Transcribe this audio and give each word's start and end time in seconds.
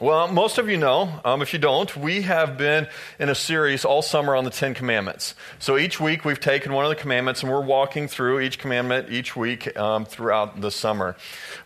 Well, 0.00 0.28
most 0.28 0.56
of 0.56 0.66
you 0.66 0.78
know. 0.78 1.20
Um, 1.26 1.42
if 1.42 1.52
you 1.52 1.58
don't, 1.58 1.94
we 1.94 2.22
have 2.22 2.56
been 2.56 2.88
in 3.18 3.28
a 3.28 3.34
series 3.34 3.84
all 3.84 4.00
summer 4.00 4.34
on 4.34 4.44
the 4.44 4.50
Ten 4.50 4.72
Commandments. 4.72 5.34
So 5.58 5.76
each 5.76 6.00
week 6.00 6.24
we've 6.24 6.40
taken 6.40 6.72
one 6.72 6.86
of 6.86 6.88
the 6.88 6.96
commandments 6.96 7.42
and 7.42 7.52
we're 7.52 7.60
walking 7.60 8.08
through 8.08 8.40
each 8.40 8.58
commandment 8.58 9.10
each 9.10 9.36
week 9.36 9.76
um, 9.76 10.06
throughout 10.06 10.58
the 10.62 10.70
summer. 10.70 11.16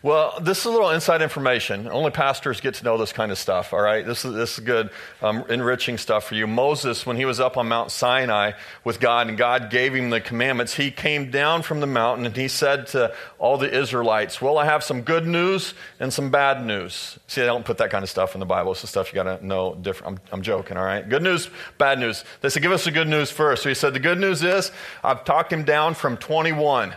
Well, 0.03 0.37
this 0.41 0.59
is 0.59 0.65
a 0.65 0.69
little 0.69 0.89
inside 0.89 1.21
information. 1.21 1.87
Only 1.87 2.11
pastors 2.11 2.59
get 2.59 2.73
to 2.73 2.83
know 2.83 2.97
this 2.97 3.13
kind 3.13 3.31
of 3.31 3.37
stuff, 3.37 3.71
all 3.71 3.79
right? 3.79 4.05
This 4.05 4.25
is, 4.25 4.33
this 4.33 4.57
is 4.57 4.65
good, 4.65 4.89
um, 5.21 5.45
enriching 5.47 5.97
stuff 5.97 6.25
for 6.25 6.35
you. 6.35 6.45
Moses, 6.45 7.05
when 7.05 7.15
he 7.15 7.23
was 7.23 7.39
up 7.39 7.55
on 7.55 7.69
Mount 7.69 7.89
Sinai 7.89 8.51
with 8.83 8.99
God 8.99 9.29
and 9.29 9.37
God 9.37 9.69
gave 9.69 9.95
him 9.95 10.09
the 10.09 10.19
commandments, 10.19 10.73
he 10.73 10.91
came 10.91 11.31
down 11.31 11.61
from 11.61 11.79
the 11.79 11.87
mountain 11.87 12.25
and 12.25 12.35
he 12.35 12.49
said 12.49 12.87
to 12.87 13.15
all 13.39 13.57
the 13.57 13.73
Israelites, 13.73 14.41
Well, 14.41 14.57
I 14.57 14.65
have 14.65 14.83
some 14.83 15.03
good 15.03 15.25
news 15.25 15.73
and 16.01 16.11
some 16.11 16.31
bad 16.31 16.65
news. 16.65 17.17
See, 17.27 17.41
I 17.41 17.45
don't 17.45 17.63
put 17.63 17.77
that 17.77 17.91
kind 17.91 18.03
of 18.03 18.09
stuff 18.09 18.24
stuff 18.25 18.33
in 18.35 18.39
the 18.39 18.45
Bible. 18.45 18.71
It's 18.71 18.81
the 18.81 18.87
stuff 18.87 19.13
you 19.13 19.15
got 19.15 19.39
to 19.39 19.45
know 19.45 19.75
different. 19.75 20.17
I'm, 20.17 20.37
I'm, 20.37 20.41
joking, 20.41 20.77
all 20.77 20.83
right? 20.83 21.07
Good 21.07 21.21
news, 21.21 21.47
bad 21.77 21.99
news. 21.99 22.23
They 22.41 22.49
said, 22.49 22.63
give 22.63 22.71
us 22.71 22.85
the 22.85 22.91
good 22.91 23.07
news 23.07 23.29
first. 23.29 23.61
So 23.61 23.69
he 23.69 23.75
said, 23.75 23.93
the 23.93 23.99
good 23.99 24.17
news 24.17 24.41
is 24.41 24.71
I've 25.03 25.23
talked 25.25 25.53
him 25.53 25.63
down 25.63 25.93
from 25.93 26.17
21. 26.17 26.95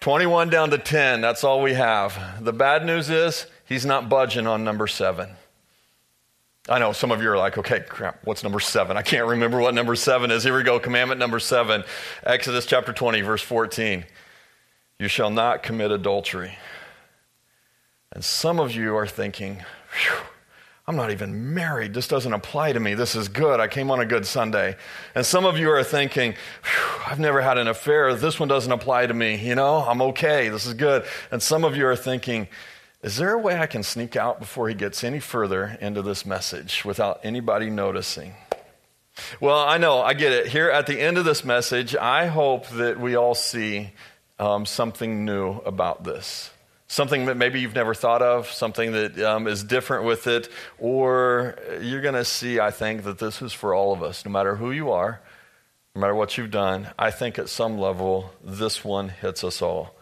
21 0.00 0.50
down 0.50 0.68
to 0.70 0.76
10. 0.76 1.22
That's 1.22 1.44
all 1.44 1.62
we 1.62 1.72
have. 1.72 2.44
The 2.44 2.52
bad 2.52 2.84
news 2.84 3.08
is 3.08 3.46
he's 3.66 3.86
not 3.86 4.10
budging 4.10 4.46
on 4.46 4.62
number 4.62 4.86
seven. 4.86 5.30
I 6.68 6.78
know 6.78 6.92
some 6.92 7.10
of 7.10 7.22
you 7.22 7.30
are 7.30 7.38
like, 7.38 7.56
okay, 7.56 7.80
crap, 7.88 8.18
what's 8.24 8.42
number 8.42 8.60
seven? 8.60 8.98
I 8.98 9.02
can't 9.02 9.26
remember 9.26 9.60
what 9.60 9.74
number 9.74 9.96
seven 9.96 10.30
is. 10.30 10.44
Here 10.44 10.54
we 10.54 10.62
go. 10.62 10.78
Commandment 10.78 11.18
number 11.18 11.38
seven, 11.38 11.84
Exodus 12.22 12.66
chapter 12.66 12.92
20, 12.92 13.22
verse 13.22 13.42
14. 13.42 14.04
You 14.98 15.08
shall 15.08 15.30
not 15.30 15.62
commit 15.62 15.90
adultery. 15.90 16.58
And 18.12 18.22
some 18.22 18.60
of 18.60 18.74
you 18.74 18.94
are 18.96 19.06
thinking, 19.06 19.64
Phew, 19.90 20.16
I'm 20.90 20.96
not 20.96 21.12
even 21.12 21.54
married. 21.54 21.94
This 21.94 22.08
doesn't 22.08 22.32
apply 22.32 22.72
to 22.72 22.80
me. 22.80 22.94
This 22.94 23.14
is 23.14 23.28
good. 23.28 23.60
I 23.60 23.68
came 23.68 23.92
on 23.92 24.00
a 24.00 24.04
good 24.04 24.26
Sunday. 24.26 24.74
And 25.14 25.24
some 25.24 25.46
of 25.46 25.56
you 25.56 25.70
are 25.70 25.84
thinking, 25.84 26.34
I've 27.06 27.20
never 27.20 27.40
had 27.40 27.58
an 27.58 27.68
affair. 27.68 28.12
This 28.16 28.40
one 28.40 28.48
doesn't 28.48 28.72
apply 28.72 29.06
to 29.06 29.14
me. 29.14 29.36
You 29.36 29.54
know, 29.54 29.76
I'm 29.76 30.02
okay. 30.02 30.48
This 30.48 30.66
is 30.66 30.74
good. 30.74 31.04
And 31.30 31.40
some 31.40 31.62
of 31.62 31.76
you 31.76 31.86
are 31.86 31.94
thinking, 31.94 32.48
is 33.04 33.18
there 33.18 33.32
a 33.34 33.38
way 33.38 33.56
I 33.56 33.66
can 33.66 33.84
sneak 33.84 34.16
out 34.16 34.40
before 34.40 34.68
he 34.68 34.74
gets 34.74 35.04
any 35.04 35.20
further 35.20 35.78
into 35.80 36.02
this 36.02 36.26
message 36.26 36.84
without 36.84 37.20
anybody 37.22 37.70
noticing? 37.70 38.34
Well, 39.38 39.60
I 39.60 39.78
know, 39.78 40.02
I 40.02 40.14
get 40.14 40.32
it. 40.32 40.48
Here 40.48 40.70
at 40.70 40.88
the 40.88 41.00
end 41.00 41.18
of 41.18 41.24
this 41.24 41.44
message, 41.44 41.94
I 41.94 42.26
hope 42.26 42.66
that 42.70 42.98
we 42.98 43.14
all 43.14 43.36
see 43.36 43.92
um, 44.40 44.66
something 44.66 45.24
new 45.24 45.58
about 45.58 46.02
this 46.02 46.50
something 46.90 47.26
that 47.26 47.36
maybe 47.36 47.60
you've 47.60 47.74
never 47.76 47.94
thought 47.94 48.20
of, 48.20 48.50
something 48.50 48.90
that 48.90 49.16
um, 49.20 49.46
is 49.46 49.62
different 49.62 50.04
with 50.04 50.26
it, 50.26 50.48
or 50.76 51.56
you're 51.80 52.00
going 52.00 52.16
to 52.16 52.24
see, 52.24 52.58
I 52.58 52.72
think, 52.72 53.04
that 53.04 53.18
this 53.18 53.40
is 53.40 53.52
for 53.52 53.72
all 53.72 53.92
of 53.92 54.02
us, 54.02 54.24
no 54.24 54.32
matter 54.32 54.56
who 54.56 54.72
you 54.72 54.90
are, 54.90 55.20
no 55.94 56.00
matter 56.00 56.16
what 56.16 56.36
you've 56.36 56.50
done. 56.50 56.88
I 56.98 57.12
think 57.12 57.38
at 57.38 57.48
some 57.48 57.78
level, 57.78 58.32
this 58.42 58.84
one 58.84 59.08
hits 59.08 59.44
us 59.44 59.62
all. 59.62 59.94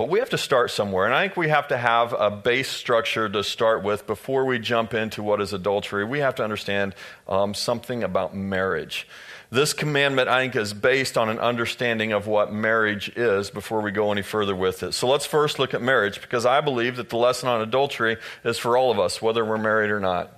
But 0.00 0.08
we 0.08 0.20
have 0.20 0.30
to 0.30 0.38
start 0.38 0.70
somewhere, 0.70 1.04
and 1.04 1.14
I 1.14 1.24
think 1.24 1.36
we 1.36 1.50
have 1.50 1.68
to 1.68 1.76
have 1.76 2.14
a 2.14 2.30
base 2.30 2.70
structure 2.70 3.28
to 3.28 3.44
start 3.44 3.82
with 3.82 4.06
before 4.06 4.46
we 4.46 4.58
jump 4.58 4.94
into 4.94 5.22
what 5.22 5.42
is 5.42 5.52
adultery. 5.52 6.06
We 6.06 6.20
have 6.20 6.36
to 6.36 6.42
understand 6.42 6.94
um, 7.28 7.52
something 7.52 8.02
about 8.02 8.34
marriage. 8.34 9.06
This 9.50 9.74
commandment, 9.74 10.30
I 10.30 10.40
think, 10.40 10.56
is 10.56 10.72
based 10.72 11.18
on 11.18 11.28
an 11.28 11.38
understanding 11.38 12.12
of 12.12 12.26
what 12.26 12.50
marriage 12.50 13.10
is 13.10 13.50
before 13.50 13.82
we 13.82 13.90
go 13.90 14.10
any 14.10 14.22
further 14.22 14.56
with 14.56 14.82
it. 14.82 14.92
So 14.92 15.06
let's 15.06 15.26
first 15.26 15.58
look 15.58 15.74
at 15.74 15.82
marriage 15.82 16.22
because 16.22 16.46
I 16.46 16.62
believe 16.62 16.96
that 16.96 17.10
the 17.10 17.18
lesson 17.18 17.50
on 17.50 17.60
adultery 17.60 18.16
is 18.42 18.56
for 18.56 18.78
all 18.78 18.90
of 18.90 18.98
us, 18.98 19.20
whether 19.20 19.44
we're 19.44 19.58
married 19.58 19.90
or 19.90 20.00
not. 20.00 20.34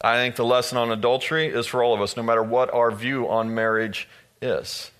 I 0.00 0.16
think 0.16 0.34
the 0.34 0.44
lesson 0.44 0.78
on 0.78 0.90
adultery 0.90 1.46
is 1.46 1.68
for 1.68 1.84
all 1.84 1.94
of 1.94 2.00
us, 2.00 2.16
no 2.16 2.24
matter 2.24 2.42
what 2.42 2.74
our 2.74 2.90
view 2.90 3.28
on 3.28 3.54
marriage 3.54 4.08
is. 4.42 4.90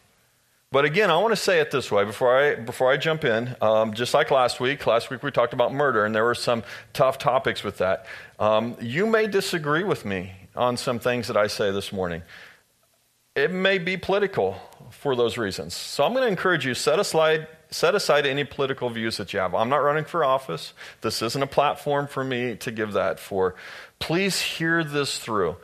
But 0.70 0.84
again, 0.84 1.10
I 1.10 1.16
want 1.16 1.32
to 1.32 1.36
say 1.36 1.60
it 1.60 1.70
this 1.70 1.90
way 1.90 2.04
before 2.04 2.38
I, 2.38 2.54
before 2.56 2.92
I 2.92 2.98
jump 2.98 3.24
in. 3.24 3.56
Um, 3.60 3.94
just 3.94 4.12
like 4.12 4.30
last 4.30 4.60
week, 4.60 4.86
last 4.86 5.08
week 5.08 5.22
we 5.22 5.30
talked 5.30 5.54
about 5.54 5.72
murder, 5.72 6.04
and 6.04 6.14
there 6.14 6.24
were 6.24 6.34
some 6.34 6.62
tough 6.92 7.18
topics 7.18 7.64
with 7.64 7.78
that. 7.78 8.06
Um, 8.38 8.76
you 8.80 9.06
may 9.06 9.26
disagree 9.26 9.84
with 9.84 10.04
me 10.04 10.32
on 10.54 10.76
some 10.76 10.98
things 10.98 11.28
that 11.28 11.36
I 11.36 11.46
say 11.46 11.70
this 11.70 11.92
morning 11.92 12.22
it 13.38 13.52
may 13.52 13.78
be 13.78 13.96
political 13.96 14.56
for 14.90 15.14
those 15.14 15.38
reasons. 15.38 15.74
So 15.74 16.04
I'm 16.04 16.12
going 16.12 16.24
to 16.24 16.28
encourage 16.28 16.66
you 16.66 16.74
set 16.74 16.98
aside 16.98 17.46
set 17.70 17.94
aside 17.94 18.24
any 18.24 18.44
political 18.44 18.88
views 18.88 19.18
that 19.18 19.34
you 19.34 19.38
have. 19.38 19.54
I'm 19.54 19.68
not 19.68 19.82
running 19.82 20.04
for 20.04 20.24
office. 20.24 20.72
This 21.02 21.20
isn't 21.20 21.42
a 21.42 21.46
platform 21.46 22.06
for 22.06 22.24
me 22.24 22.56
to 22.56 22.70
give 22.70 22.94
that 22.94 23.20
for. 23.20 23.56
Please 23.98 24.40
hear 24.40 24.82
this 24.82 25.18
through 25.18 25.56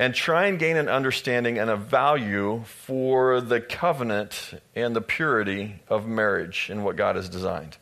and 0.00 0.14
try 0.14 0.46
and 0.46 0.58
gain 0.58 0.78
an 0.78 0.88
understanding 0.88 1.58
and 1.58 1.68
a 1.68 1.76
value 1.76 2.64
for 2.64 3.42
the 3.42 3.60
covenant 3.60 4.54
and 4.74 4.96
the 4.96 5.00
purity 5.02 5.82
of 5.88 6.06
marriage 6.06 6.70
and 6.70 6.82
what 6.82 6.96
God 6.96 7.16
has 7.16 7.28
designed. 7.28 7.76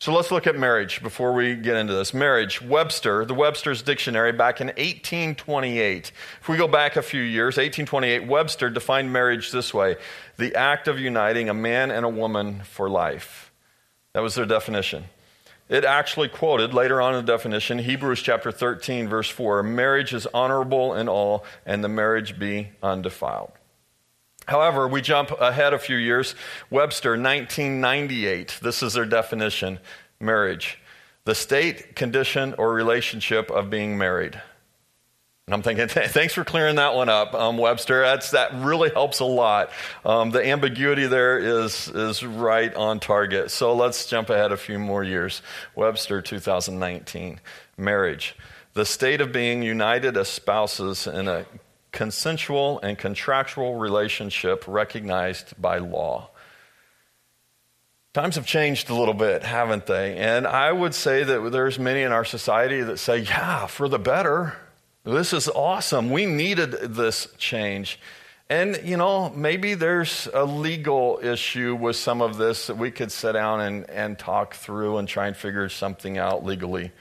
So 0.00 0.12
let's 0.12 0.32
look 0.32 0.48
at 0.48 0.56
marriage 0.56 1.00
before 1.00 1.32
we 1.32 1.54
get 1.54 1.76
into 1.76 1.94
this. 1.94 2.12
Marriage, 2.12 2.60
Webster, 2.60 3.24
the 3.24 3.34
Webster's 3.34 3.82
Dictionary 3.82 4.32
back 4.32 4.60
in 4.60 4.66
1828. 4.66 6.10
If 6.40 6.48
we 6.48 6.56
go 6.56 6.66
back 6.66 6.96
a 6.96 7.02
few 7.02 7.22
years, 7.22 7.56
1828, 7.56 8.26
Webster 8.26 8.68
defined 8.68 9.12
marriage 9.12 9.52
this 9.52 9.72
way 9.72 9.94
the 10.38 10.56
act 10.56 10.88
of 10.88 10.98
uniting 10.98 11.48
a 11.48 11.54
man 11.54 11.92
and 11.92 12.04
a 12.04 12.08
woman 12.08 12.62
for 12.64 12.90
life. 12.90 13.52
That 14.12 14.24
was 14.24 14.34
their 14.34 14.44
definition. 14.44 15.04
It 15.68 15.84
actually 15.84 16.28
quoted 16.28 16.72
later 16.72 17.00
on 17.00 17.14
in 17.14 17.24
the 17.24 17.32
definition 17.32 17.78
Hebrews 17.78 18.22
chapter 18.22 18.50
13, 18.50 19.08
verse 19.08 19.28
4 19.28 19.62
marriage 19.62 20.14
is 20.14 20.26
honorable 20.32 20.94
in 20.94 21.08
all, 21.08 21.44
and 21.66 21.84
the 21.84 21.88
marriage 21.88 22.38
be 22.38 22.70
undefiled. 22.82 23.52
However, 24.46 24.88
we 24.88 25.02
jump 25.02 25.30
ahead 25.38 25.74
a 25.74 25.78
few 25.78 25.96
years. 25.96 26.34
Webster, 26.70 27.10
1998. 27.10 28.60
This 28.62 28.82
is 28.82 28.94
their 28.94 29.04
definition 29.04 29.78
marriage. 30.18 30.78
The 31.26 31.34
state, 31.34 31.94
condition, 31.94 32.54
or 32.56 32.72
relationship 32.72 33.50
of 33.50 33.68
being 33.68 33.98
married. 33.98 34.40
And 35.48 35.54
I'm 35.54 35.62
thinking, 35.62 35.88
thanks 36.08 36.34
for 36.34 36.44
clearing 36.44 36.76
that 36.76 36.94
one 36.94 37.08
up, 37.08 37.32
um, 37.32 37.56
Webster. 37.56 38.02
That's, 38.02 38.32
that 38.32 38.52
really 38.56 38.90
helps 38.90 39.20
a 39.20 39.24
lot. 39.24 39.70
Um, 40.04 40.30
the 40.30 40.46
ambiguity 40.46 41.06
there 41.06 41.38
is, 41.38 41.88
is 41.88 42.22
right 42.22 42.74
on 42.74 43.00
target. 43.00 43.50
So 43.50 43.74
let's 43.74 44.04
jump 44.04 44.28
ahead 44.28 44.52
a 44.52 44.58
few 44.58 44.78
more 44.78 45.02
years. 45.02 45.40
Webster, 45.74 46.20
2019. 46.20 47.40
Marriage. 47.78 48.36
The 48.74 48.84
state 48.84 49.22
of 49.22 49.32
being 49.32 49.62
united 49.62 50.18
as 50.18 50.28
spouses 50.28 51.06
in 51.06 51.28
a 51.28 51.46
consensual 51.92 52.78
and 52.80 52.98
contractual 52.98 53.76
relationship 53.76 54.64
recognized 54.66 55.54
by 55.58 55.78
law. 55.78 56.28
Times 58.12 58.34
have 58.34 58.44
changed 58.44 58.90
a 58.90 58.94
little 58.94 59.14
bit, 59.14 59.44
haven't 59.44 59.86
they? 59.86 60.14
And 60.18 60.46
I 60.46 60.72
would 60.72 60.94
say 60.94 61.24
that 61.24 61.50
there's 61.52 61.78
many 61.78 62.02
in 62.02 62.12
our 62.12 62.26
society 62.26 62.82
that 62.82 62.98
say, 62.98 63.20
yeah, 63.20 63.64
for 63.64 63.88
the 63.88 63.98
better. 63.98 64.54
This 65.08 65.32
is 65.32 65.48
awesome. 65.48 66.10
We 66.10 66.26
needed 66.26 66.72
this 66.94 67.28
change. 67.38 67.98
And, 68.50 68.78
you 68.84 68.98
know, 68.98 69.30
maybe 69.30 69.72
there's 69.72 70.28
a 70.34 70.44
legal 70.44 71.18
issue 71.22 71.74
with 71.74 71.96
some 71.96 72.20
of 72.20 72.36
this 72.36 72.66
that 72.66 72.76
we 72.76 72.90
could 72.90 73.10
sit 73.10 73.32
down 73.32 73.62
and, 73.62 73.88
and 73.88 74.18
talk 74.18 74.52
through 74.52 74.98
and 74.98 75.08
try 75.08 75.26
and 75.26 75.34
figure 75.34 75.66
something 75.70 76.18
out 76.18 76.44
legally. 76.44 76.92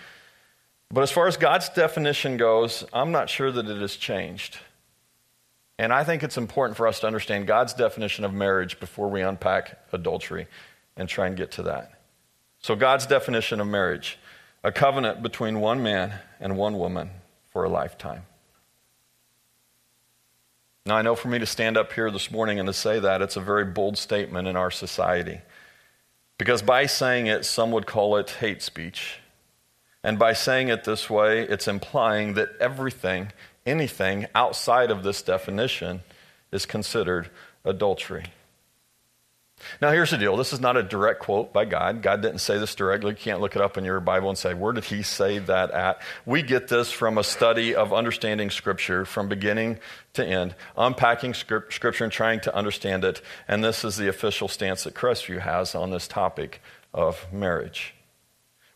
But 0.89 1.01
as 1.01 1.11
far 1.11 1.27
as 1.27 1.35
God's 1.35 1.67
definition 1.67 2.37
goes, 2.37 2.85
I'm 2.93 3.11
not 3.11 3.29
sure 3.29 3.51
that 3.51 3.67
it 3.67 3.81
has 3.81 3.97
changed. 3.97 4.57
And 5.77 5.91
I 5.91 6.05
think 6.05 6.23
it's 6.23 6.37
important 6.37 6.77
for 6.77 6.87
us 6.87 7.01
to 7.01 7.07
understand 7.07 7.45
God's 7.45 7.73
definition 7.73 8.23
of 8.23 8.33
marriage 8.33 8.79
before 8.79 9.09
we 9.09 9.21
unpack 9.21 9.77
adultery 9.91 10.47
and 10.95 11.09
try 11.09 11.27
and 11.27 11.35
get 11.35 11.51
to 11.51 11.63
that. 11.63 11.99
So, 12.59 12.73
God's 12.73 13.05
definition 13.05 13.59
of 13.59 13.67
marriage 13.67 14.17
a 14.63 14.71
covenant 14.71 15.21
between 15.21 15.59
one 15.59 15.83
man 15.83 16.13
and 16.39 16.57
one 16.57 16.77
woman 16.77 17.11
for 17.57 17.63
a 17.63 17.69
lifetime. 17.69 18.21
Now, 20.85 20.95
I 20.95 21.01
know 21.01 21.15
for 21.15 21.27
me 21.27 21.39
to 21.39 21.45
stand 21.47 21.75
up 21.75 21.91
here 21.91 22.11
this 22.11 22.29
morning 22.29 22.59
and 22.59 22.67
to 22.67 22.73
say 22.73 22.99
that, 22.99 23.23
it's 23.23 23.35
a 23.35 23.41
very 23.41 23.65
bold 23.65 23.97
statement 23.97 24.47
in 24.47 24.55
our 24.55 24.69
society. 24.69 25.41
Because 26.37 26.61
by 26.61 26.85
saying 26.85 27.25
it, 27.25 27.45
some 27.45 27.71
would 27.71 27.87
call 27.87 28.15
it 28.17 28.29
hate 28.29 28.61
speech. 28.61 29.17
And 30.03 30.19
by 30.19 30.33
saying 30.33 30.67
it 30.67 30.83
this 30.83 31.09
way, 31.09 31.47
it's 31.47 31.67
implying 31.67 32.35
that 32.35 32.49
everything 32.59 33.31
anything 33.65 34.27
outside 34.35 34.91
of 34.91 35.01
this 35.01 35.23
definition 35.23 36.03
is 36.51 36.67
considered 36.67 37.31
adultery. 37.65 38.25
Now, 39.81 39.91
here's 39.91 40.11
the 40.11 40.17
deal. 40.17 40.37
This 40.37 40.53
is 40.53 40.59
not 40.59 40.77
a 40.77 40.83
direct 40.83 41.19
quote 41.19 41.51
by 41.51 41.65
God. 41.65 42.01
God 42.01 42.21
didn't 42.21 42.39
say 42.39 42.57
this 42.57 42.75
directly. 42.75 43.11
You 43.11 43.17
can't 43.17 43.41
look 43.41 43.55
it 43.55 43.61
up 43.61 43.77
in 43.77 43.83
your 43.83 43.99
Bible 43.99 44.29
and 44.29 44.37
say, 44.37 44.53
where 44.53 44.71
did 44.71 44.85
he 44.85 45.01
say 45.01 45.39
that 45.39 45.71
at? 45.71 46.01
We 46.25 46.43
get 46.43 46.67
this 46.67 46.91
from 46.91 47.17
a 47.17 47.23
study 47.23 47.73
of 47.75 47.91
understanding 47.91 48.51
Scripture 48.51 49.03
from 49.03 49.27
beginning 49.27 49.79
to 50.13 50.25
end, 50.25 50.55
unpacking 50.77 51.33
Scripture 51.33 52.03
and 52.03 52.13
trying 52.13 52.39
to 52.41 52.55
understand 52.55 53.03
it. 53.03 53.21
And 53.47 53.63
this 53.63 53.83
is 53.83 53.97
the 53.97 54.07
official 54.07 54.47
stance 54.47 54.83
that 54.83 54.93
Crestview 54.93 55.39
has 55.39 55.73
on 55.73 55.89
this 55.89 56.07
topic 56.07 56.61
of 56.93 57.31
marriage. 57.33 57.95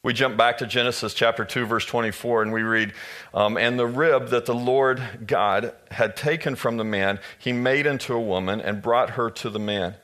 We 0.04 0.14
jump 0.14 0.36
back 0.36 0.58
to 0.58 0.66
Genesis 0.66 1.14
chapter 1.14 1.46
2, 1.46 1.68
verse 1.68 1.86
24, 1.86 2.42
and 2.42 2.52
we 2.52 2.64
read, 2.64 2.94
um, 3.36 3.56
And 3.56 3.78
the 3.78 3.86
rib 3.86 4.30
that 4.30 4.48
the 4.48 4.56
Lord 4.56 5.28
God 5.28 5.76
had 5.92 6.16
taken 6.16 6.56
from 6.56 6.78
the 6.78 6.84
man, 6.84 7.20
he 7.38 7.54
made 7.54 7.86
into 7.86 8.16
a 8.16 8.20
woman 8.20 8.62
and 8.62 8.82
brought 8.82 9.12
her 9.12 9.30
to 9.30 9.50
the 9.52 9.60
man. 9.60 9.96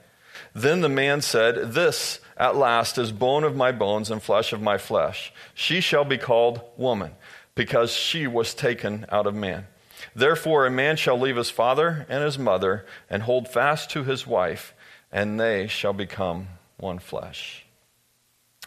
Then 0.54 0.82
the 0.82 0.90
man 0.90 1.22
said, 1.22 1.74
This 1.74 2.20
at 2.38 2.56
last 2.56 2.98
is 2.98 3.12
bone 3.12 3.44
of 3.44 3.56
my 3.56 3.72
bones 3.72 4.12
and 4.12 4.22
flesh 4.22 4.54
of 4.54 4.62
my 4.62 4.78
flesh. 4.78 5.34
She 5.54 5.82
shall 5.82 6.06
be 6.06 6.18
called 6.18 6.62
woman, 6.78 7.12
because 7.56 7.92
she 7.92 8.28
was 8.28 8.54
taken 8.54 9.06
out 9.10 9.28
of 9.28 9.36
man. 9.36 9.68
Therefore, 10.16 10.66
a 10.66 10.72
man 10.72 10.96
shall 10.96 11.20
leave 11.20 11.36
his 11.36 11.50
father 11.50 12.06
and 12.10 12.24
his 12.24 12.38
mother 12.38 12.86
and 13.10 13.24
hold 13.24 13.48
fast 13.48 13.90
to 13.92 14.04
his 14.04 14.26
wife, 14.28 14.74
and 15.12 15.40
they 15.40 15.68
shall 15.68 15.94
become 15.94 16.48
one 16.78 17.00
flesh. 17.00 17.66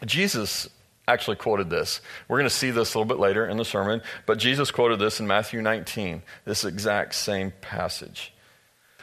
Jesus 0.05 0.69
actually 1.07 1.37
quoted 1.37 1.69
this. 1.69 2.01
We're 2.27 2.37
going 2.37 2.49
to 2.49 2.55
see 2.55 2.71
this 2.71 2.93
a 2.93 2.97
little 2.97 3.07
bit 3.07 3.19
later 3.19 3.45
in 3.45 3.57
the 3.57 3.65
sermon, 3.65 4.01
but 4.25 4.37
Jesus 4.37 4.71
quoted 4.71 4.99
this 4.99 5.19
in 5.19 5.27
Matthew 5.27 5.61
19, 5.61 6.21
this 6.45 6.63
exact 6.63 7.15
same 7.15 7.53
passage. 7.61 8.33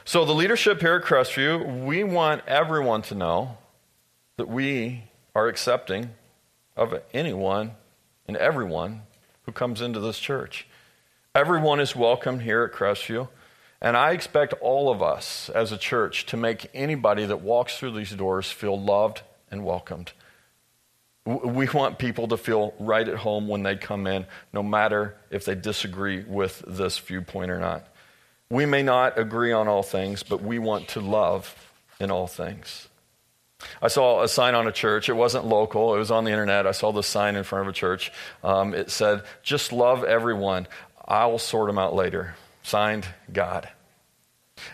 So, 0.09 0.25
the 0.25 0.33
leadership 0.33 0.81
here 0.81 0.95
at 0.95 1.03
Crestview, 1.03 1.85
we 1.85 2.03
want 2.03 2.41
everyone 2.47 3.03
to 3.03 3.15
know 3.15 3.59
that 4.39 4.49
we 4.49 5.05
are 5.35 5.49
accepting 5.49 6.13
of 6.75 6.99
anyone 7.13 7.73
and 8.27 8.35
everyone 8.39 9.03
who 9.43 9.53
comes 9.53 9.83
into 9.83 10.01
this 10.01 10.19
church. 10.19 10.67
Everyone 11.35 11.79
is 11.79 11.95
welcome 11.95 12.41
here 12.41 12.63
at 12.63 12.73
Crestview. 12.73 13.29
And 13.83 13.99
I 13.99 14.13
expect 14.13 14.55
all 14.63 14.91
of 14.91 15.03
us 15.03 15.51
as 15.51 15.73
a 15.73 15.77
church 15.77 16.25
to 16.25 16.39
make 16.39 16.71
anybody 16.73 17.27
that 17.27 17.43
walks 17.43 17.77
through 17.77 17.93
these 17.93 18.13
doors 18.13 18.51
feel 18.51 18.81
loved 18.81 19.21
and 19.51 19.63
welcomed. 19.63 20.13
We 21.27 21.69
want 21.69 21.99
people 21.99 22.29
to 22.29 22.39
feel 22.39 22.73
right 22.81 23.07
at 23.07 23.17
home 23.17 23.47
when 23.47 23.63
they 23.63 23.77
come 23.77 24.07
in, 24.07 24.25
no 24.55 24.63
matter 24.63 25.19
if 25.31 25.45
they 25.45 25.55
disagree 25.55 26.25
with 26.25 26.65
this 26.67 26.99
viewpoint 26.99 27.51
or 27.51 27.59
not. 27.59 27.88
We 28.51 28.67
may 28.67 28.83
not 28.83 29.19
agree 29.19 29.53
on 29.53 29.69
all 29.69 29.83
things, 29.83 30.23
but 30.23 30.43
we 30.43 30.59
want 30.59 30.89
to 30.89 31.01
love 31.01 31.55
in 32.01 32.11
all 32.11 32.27
things. 32.27 32.89
I 33.83 33.89
saw 33.89 34.23
a 34.23 34.29
sign 34.29 34.55
on 34.55 34.67
a 34.67 34.73
church. 34.73 35.09
It 35.09 35.15
wasn't 35.15 35.45
local, 35.45 35.95
it 35.95 35.99
was 35.99 36.11
on 36.11 36.25
the 36.25 36.31
internet. 36.31 36.67
I 36.67 36.73
saw 36.73 36.93
the 36.93 37.03
sign 37.03 37.37
in 37.37 37.45
front 37.45 37.63
of 37.63 37.69
a 37.69 37.77
church. 37.77 38.13
Um, 38.43 38.73
it 38.73 38.91
said, 38.91 39.23
Just 39.43 39.73
love 39.73 40.05
everyone. 40.05 40.67
I'll 41.07 41.39
sort 41.39 41.69
them 41.69 41.79
out 41.79 41.95
later. 41.95 42.35
Signed, 42.63 43.07
God. 43.33 43.69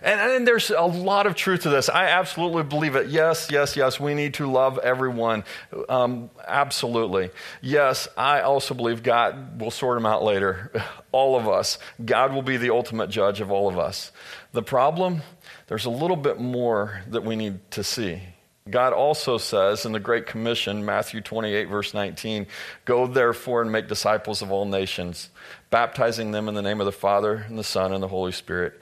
And, 0.02 0.20
and, 0.20 0.48
there's 0.48 0.70
a 0.70 0.82
lot 0.82 1.26
of 1.26 1.34
truth 1.34 1.62
to 1.62 1.70
this. 1.70 1.88
I 1.88 2.06
absolutely 2.06 2.62
believe 2.62 2.96
it. 2.96 3.08
Yes, 3.08 3.48
yes, 3.50 3.76
yes, 3.76 3.98
we 3.98 4.14
need 4.14 4.34
to 4.34 4.50
love 4.50 4.78
everyone. 4.78 5.44
Um, 5.88 6.30
absolutely. 6.46 7.30
Yes, 7.62 8.08
I 8.16 8.40
also 8.42 8.74
believe 8.74 9.02
God 9.02 9.60
will 9.60 9.70
sort 9.70 9.96
them 9.96 10.06
out 10.06 10.22
later. 10.22 10.70
All 11.12 11.36
of 11.36 11.48
us. 11.48 11.78
God 12.04 12.32
will 12.32 12.42
be 12.42 12.56
the 12.56 12.70
ultimate 12.70 13.08
judge 13.08 13.40
of 13.40 13.52
all 13.52 13.68
of 13.68 13.78
us. 13.78 14.10
The 14.52 14.62
problem, 14.62 15.22
there's 15.68 15.84
a 15.84 15.90
little 15.90 16.16
bit 16.16 16.40
more 16.40 17.02
that 17.08 17.24
we 17.24 17.36
need 17.36 17.70
to 17.72 17.84
see. 17.84 18.20
God 18.68 18.94
also 18.94 19.36
says 19.36 19.84
in 19.84 19.92
the 19.92 20.00
Great 20.00 20.26
Commission, 20.26 20.86
Matthew 20.86 21.20
28, 21.20 21.68
verse 21.68 21.92
19, 21.92 22.46
Go 22.86 23.06
therefore 23.06 23.60
and 23.60 23.70
make 23.70 23.88
disciples 23.88 24.40
of 24.40 24.50
all 24.50 24.64
nations, 24.64 25.28
baptizing 25.68 26.30
them 26.30 26.48
in 26.48 26.54
the 26.54 26.62
name 26.62 26.80
of 26.80 26.86
the 26.86 26.92
Father, 26.92 27.44
and 27.46 27.58
the 27.58 27.64
Son, 27.64 27.92
and 27.92 28.02
the 28.02 28.08
Holy 28.08 28.32
Spirit 28.32 28.80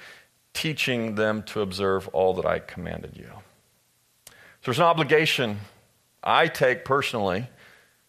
teaching 0.54 1.14
them 1.14 1.42
to 1.44 1.60
observe 1.60 2.08
all 2.08 2.34
that 2.34 2.46
I 2.46 2.58
commanded 2.58 3.16
you. 3.16 3.30
So 4.26 4.32
there's 4.66 4.78
an 4.78 4.84
obligation 4.84 5.58
I 6.22 6.46
take 6.46 6.84
personally. 6.84 7.48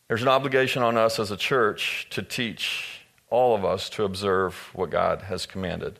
There's 0.07 0.21
an 0.21 0.27
obligation 0.27 0.83
on 0.83 0.97
us 0.97 1.19
as 1.19 1.31
a 1.31 1.37
church 1.37 2.07
to 2.11 2.21
teach 2.21 2.99
all 3.29 3.55
of 3.55 3.65
us 3.65 3.89
to 3.89 4.03
observe 4.03 4.69
what 4.73 4.91
God 4.91 5.23
has 5.23 5.45
commanded. 5.45 5.99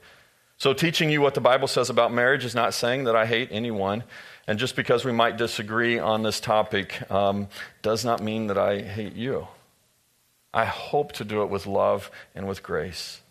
So, 0.57 0.71
teaching 0.71 1.09
you 1.09 1.19
what 1.19 1.33
the 1.33 1.41
Bible 1.41 1.67
says 1.67 1.89
about 1.89 2.13
marriage 2.13 2.45
is 2.45 2.53
not 2.53 2.73
saying 2.73 3.05
that 3.05 3.15
I 3.15 3.25
hate 3.25 3.49
anyone. 3.51 4.03
And 4.47 4.59
just 4.59 4.75
because 4.75 5.03
we 5.03 5.11
might 5.11 5.37
disagree 5.37 5.97
on 5.97 6.21
this 6.21 6.39
topic 6.39 7.09
um, 7.11 7.47
does 7.81 8.05
not 8.05 8.21
mean 8.21 8.47
that 8.47 8.57
I 8.57 8.81
hate 8.81 9.15
you. 9.15 9.47
I 10.53 10.65
hope 10.65 11.13
to 11.13 11.25
do 11.25 11.41
it 11.41 11.49
with 11.49 11.65
love 11.65 12.11
and 12.35 12.47
with 12.47 12.61
grace. 12.61 13.21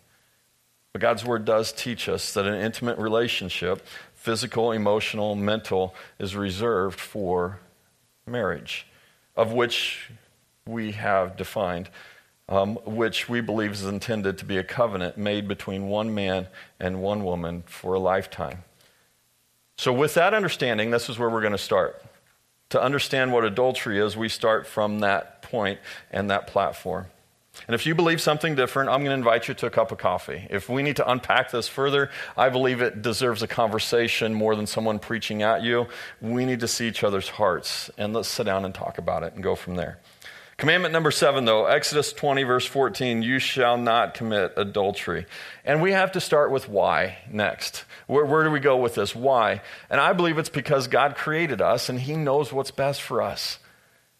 But 0.93 1.01
God's 1.01 1.25
word 1.25 1.43
does 1.43 1.73
teach 1.73 2.07
us 2.07 2.33
that 2.35 2.45
an 2.45 2.53
intimate 2.53 2.99
relationship, 2.99 3.85
physical, 4.13 4.71
emotional, 4.71 5.33
mental, 5.35 5.95
is 6.19 6.35
reserved 6.35 6.99
for 6.99 7.59
marriage, 8.27 8.85
of 9.35 9.51
which 9.51 10.11
we 10.67 10.91
have 10.91 11.35
defined, 11.35 11.89
um, 12.47 12.75
which 12.85 13.27
we 13.27 13.41
believe 13.41 13.71
is 13.71 13.85
intended 13.85 14.37
to 14.37 14.45
be 14.45 14.57
a 14.57 14.63
covenant 14.63 15.17
made 15.17 15.47
between 15.47 15.87
one 15.87 16.13
man 16.13 16.47
and 16.79 17.01
one 17.01 17.23
woman 17.23 17.63
for 17.65 17.95
a 17.95 17.99
lifetime. 17.99 18.63
So, 19.77 19.91
with 19.91 20.13
that 20.13 20.35
understanding, 20.35 20.91
this 20.91 21.09
is 21.09 21.17
where 21.17 21.29
we're 21.29 21.41
going 21.41 21.53
to 21.53 21.57
start. 21.57 22.05
To 22.69 22.81
understand 22.81 23.33
what 23.33 23.43
adultery 23.43 23.99
is, 23.99 24.15
we 24.15 24.29
start 24.29 24.67
from 24.67 24.99
that 24.99 25.41
point 25.41 25.79
and 26.11 26.29
that 26.29 26.45
platform. 26.45 27.07
And 27.67 27.75
if 27.75 27.85
you 27.85 27.95
believe 27.95 28.19
something 28.19 28.55
different, 28.55 28.89
I'm 28.89 29.01
going 29.01 29.11
to 29.11 29.17
invite 29.17 29.47
you 29.47 29.53
to 29.53 29.67
a 29.67 29.69
cup 29.69 29.91
of 29.91 29.97
coffee. 29.97 30.47
If 30.49 30.69
we 30.69 30.83
need 30.83 30.95
to 30.97 31.09
unpack 31.09 31.51
this 31.51 31.67
further, 31.67 32.09
I 32.35 32.49
believe 32.49 32.81
it 32.81 33.01
deserves 33.01 33.41
a 33.43 33.47
conversation 33.47 34.33
more 34.33 34.55
than 34.55 34.67
someone 34.67 34.99
preaching 34.99 35.43
at 35.43 35.61
you. 35.61 35.87
We 36.19 36.45
need 36.45 36.61
to 36.61 36.67
see 36.67 36.87
each 36.87 37.03
other's 37.03 37.29
hearts, 37.29 37.89
and 37.97 38.13
let's 38.13 38.27
sit 38.27 38.45
down 38.45 38.65
and 38.65 38.73
talk 38.73 38.97
about 38.97 39.23
it 39.23 39.33
and 39.33 39.43
go 39.43 39.55
from 39.55 39.75
there. 39.75 39.99
Commandment 40.57 40.93
number 40.93 41.11
seven, 41.11 41.45
though, 41.45 41.65
Exodus 41.65 42.13
20, 42.13 42.43
verse 42.43 42.65
14, 42.65 43.21
you 43.21 43.39
shall 43.39 43.77
not 43.77 44.13
commit 44.13 44.53
adultery. 44.55 45.25
And 45.65 45.81
we 45.81 45.93
have 45.93 46.11
to 46.13 46.21
start 46.21 46.51
with 46.51 46.69
why 46.69 47.17
next. 47.29 47.85
Where, 48.07 48.25
where 48.25 48.43
do 48.43 48.51
we 48.51 48.59
go 48.59 48.77
with 48.77 48.95
this? 48.95 49.15
Why? 49.15 49.61
And 49.89 49.99
I 49.99 50.13
believe 50.13 50.37
it's 50.37 50.49
because 50.49 50.87
God 50.87 51.15
created 51.15 51.61
us 51.61 51.89
and 51.89 51.99
He 51.99 52.15
knows 52.15 52.53
what's 52.53 52.71
best 52.71 53.01
for 53.01 53.21
us. 53.21 53.59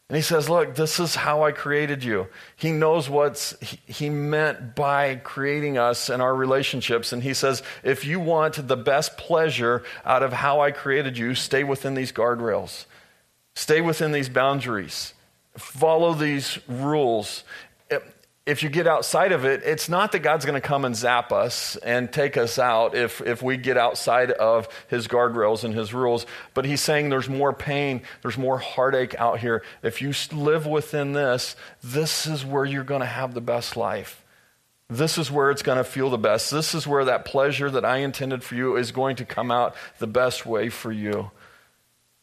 And 0.10 0.18
he 0.18 0.22
says, 0.22 0.50
Look, 0.50 0.76
this 0.76 1.00
is 1.00 1.16
how 1.16 1.44
I 1.44 1.52
created 1.52 2.04
you. 2.04 2.28
He 2.56 2.72
knows 2.72 3.10
what 3.10 3.54
he 3.86 4.10
meant 4.10 4.76
by 4.76 5.16
creating 5.16 5.78
us 5.78 6.10
and 6.10 6.22
our 6.22 6.36
relationships. 6.36 7.14
And 7.14 7.24
he 7.24 7.34
says, 7.34 7.64
If 7.84 8.06
you 8.06 8.20
want 8.20 8.68
the 8.68 8.78
best 8.78 9.18
pleasure 9.18 9.84
out 10.06 10.24
of 10.24 10.34
how 10.34 10.62
I 10.62 10.72
created 10.72 11.18
you, 11.18 11.36
stay 11.36 11.64
within 11.64 11.96
these 11.96 12.12
guardrails, 12.12 12.86
stay 13.56 13.82
within 13.82 14.12
these 14.12 14.30
boundaries, 14.30 15.14
follow 15.58 16.14
these 16.14 16.60
rules 16.68 17.44
if 18.46 18.62
you 18.62 18.70
get 18.70 18.88
outside 18.88 19.32
of 19.32 19.46
it, 19.46 19.62
it's 19.64 19.88
not 19.88 20.12
that 20.12 20.20
God's 20.20 20.44
going 20.44 20.60
to 20.60 20.68
come 20.68 20.84
and 20.84 20.96
zap 20.96 21.32
us 21.32 21.78
and 21.78 22.12
take 22.12 22.36
us 22.36 22.60
out 22.60 22.94
if, 22.94 23.22
if 23.22 23.42
we 23.42 23.56
get 23.56 23.78
outside 23.78 24.32
of 24.32 24.68
his 24.90 25.08
guardrails 25.08 25.64
and 25.64 25.74
his 25.74 25.94
rules, 25.94 26.26
but 26.54 26.66
he's 26.66 26.82
saying 26.82 27.10
there's 27.10 27.30
more 27.30 27.54
pain, 27.54 28.02
there's 28.22 28.38
more 28.38 28.58
heartache 28.58 29.16
out 29.16 29.40
here. 29.40 29.64
If 29.82 30.02
you 30.02 30.14
live 30.34 30.68
within 30.68 31.14
this, 31.14 31.56
this 31.82 32.28
is 32.28 32.44
where 32.44 32.66
you're 32.66 32.84
going 32.84 33.00
to 33.00 33.06
have 33.06 33.34
the 33.34 33.42
best 33.42 33.78
life. 33.78 34.26
This 34.90 35.18
is 35.18 35.32
where 35.32 35.50
it's 35.50 35.64
going 35.64 35.78
to 35.78 35.84
feel 35.86 36.10
the 36.10 36.18
best. 36.18 36.52
This 36.52 36.76
is 36.76 36.86
where 36.86 37.06
that 37.06 37.24
pleasure 37.24 37.72
that 37.72 37.86
I 37.86 37.98
intended 37.98 38.44
for 38.44 38.56
you 38.56 38.76
is 38.76 38.92
going 38.92 39.16
to 39.18 39.26
come 39.26 39.52
out 39.52 39.74
the 40.00 40.08
best 40.08 40.46
way 40.46 40.68
for 40.68 40.92
you. 40.92 41.32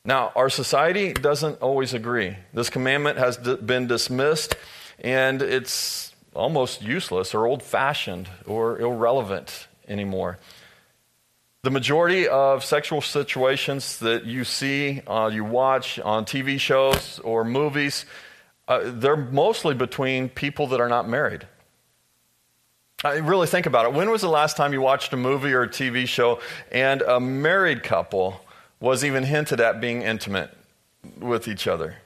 Now, 0.05 0.33
our 0.37 0.51
society 0.51 1.15
doesn't 1.15 1.61
always 1.63 1.95
agree. 1.95 2.37
This 2.53 2.69
commandment 2.69 3.19
has 3.19 3.39
been 3.39 3.87
dismissed, 3.87 4.55
and 5.03 5.41
it's 5.43 6.10
almost 6.35 6.83
useless 6.83 7.35
or 7.35 7.47
old 7.47 7.63
fashioned 7.63 8.29
or 8.47 8.79
irrelevant 8.79 9.69
anymore. 9.89 10.39
The 11.63 11.71
majority 11.71 12.27
of 12.27 12.65
sexual 12.65 13.03
situations 13.03 13.99
that 13.99 14.25
you 14.25 14.45
see, 14.45 15.03
uh, 15.07 15.31
you 15.33 15.45
watch 15.45 15.99
on 15.99 16.25
TV 16.25 16.59
shows 16.59 17.19
or 17.23 17.45
movies, 17.45 18.07
uh, 18.67 18.81
they're 18.85 19.17
mostly 19.17 19.75
between 19.75 20.29
people 20.29 20.69
that 20.69 20.81
are 20.81 20.89
not 20.89 21.09
married. 21.09 21.47
I 23.03 23.15
really 23.17 23.47
think 23.47 23.67
about 23.67 23.87
it. 23.87 23.93
When 23.93 24.11
was 24.11 24.21
the 24.21 24.29
last 24.29 24.57
time 24.57 24.73
you 24.73 24.81
watched 24.81 25.13
a 25.13 25.17
movie 25.17 25.53
or 25.53 25.63
a 25.63 25.69
TV 25.69 26.07
show 26.07 26.41
and 26.71 27.03
a 27.03 27.19
married 27.19 27.83
couple 27.83 28.41
was 28.79 29.05
even 29.05 29.25
hinted 29.25 29.61
at 29.61 29.81
being 29.81 30.03
intimate 30.03 30.57
with 31.19 31.49
each 31.49 31.67
other? 31.67 31.97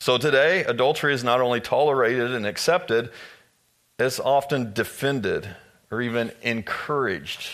So 0.00 0.16
today, 0.16 0.64
adultery 0.64 1.12
is 1.12 1.22
not 1.22 1.42
only 1.42 1.60
tolerated 1.60 2.32
and 2.32 2.46
accepted, 2.46 3.10
it's 3.98 4.18
often 4.18 4.72
defended 4.72 5.46
or 5.90 6.00
even 6.00 6.32
encouraged. 6.40 7.50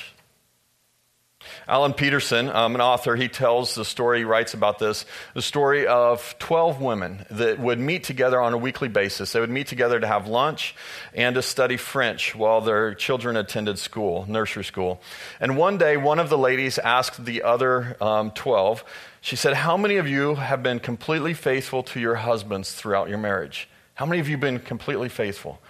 Alan 1.67 1.93
Peterson, 1.93 2.49
um, 2.49 2.77
an 2.77 2.81
author, 2.81 3.17
he 3.17 3.27
tells 3.27 3.75
the 3.75 3.85
story, 3.85 4.19
he 4.19 4.25
writes 4.25 4.55
about 4.55 4.79
this 4.79 5.07
the 5.35 5.43
story 5.43 5.89
of 5.89 6.37
12 6.39 6.81
women 6.81 7.27
that 7.33 7.59
would 7.59 7.81
meet 7.81 8.05
together 8.05 8.41
on 8.41 8.53
a 8.53 8.59
weekly 8.59 8.89
basis. 8.89 9.33
They 9.33 9.41
would 9.41 9.51
meet 9.51 9.67
together 9.67 9.99
to 9.99 10.07
have 10.07 10.29
lunch 10.29 10.77
and 11.15 11.35
to 11.35 11.43
study 11.43 11.77
French 11.77 12.37
while 12.37 12.61
their 12.61 12.95
children 12.95 13.37
attended 13.37 13.81
school, 13.81 14.25
nursery 14.29 14.65
school. 14.65 15.01
And 15.41 15.57
one 15.57 15.79
day, 15.79 15.97
one 15.97 16.21
of 16.21 16.29
the 16.29 16.39
ladies 16.39 16.79
asked 16.79 17.25
the 17.25 17.43
other 17.43 17.97
um, 18.01 18.31
12, 18.31 18.85
she 19.27 19.35
said, 19.35 19.55
How 19.55 19.77
many 19.77 19.97
of 19.97 20.07
you 20.07 20.37
have 20.37 20.63
been 20.63 20.79
completely 20.79 21.35
faithful 21.35 21.83
to 21.83 21.99
your 21.99 22.15
husbands 22.15 22.73
throughout 22.73 23.09
your 23.09 23.19
marriage? 23.19 23.69
How 23.95 24.07
many 24.07 24.21
of 24.21 24.29
you 24.29 24.35
have 24.35 24.41
been 24.41 24.61
completely 24.61 25.09
faithful? 25.09 25.61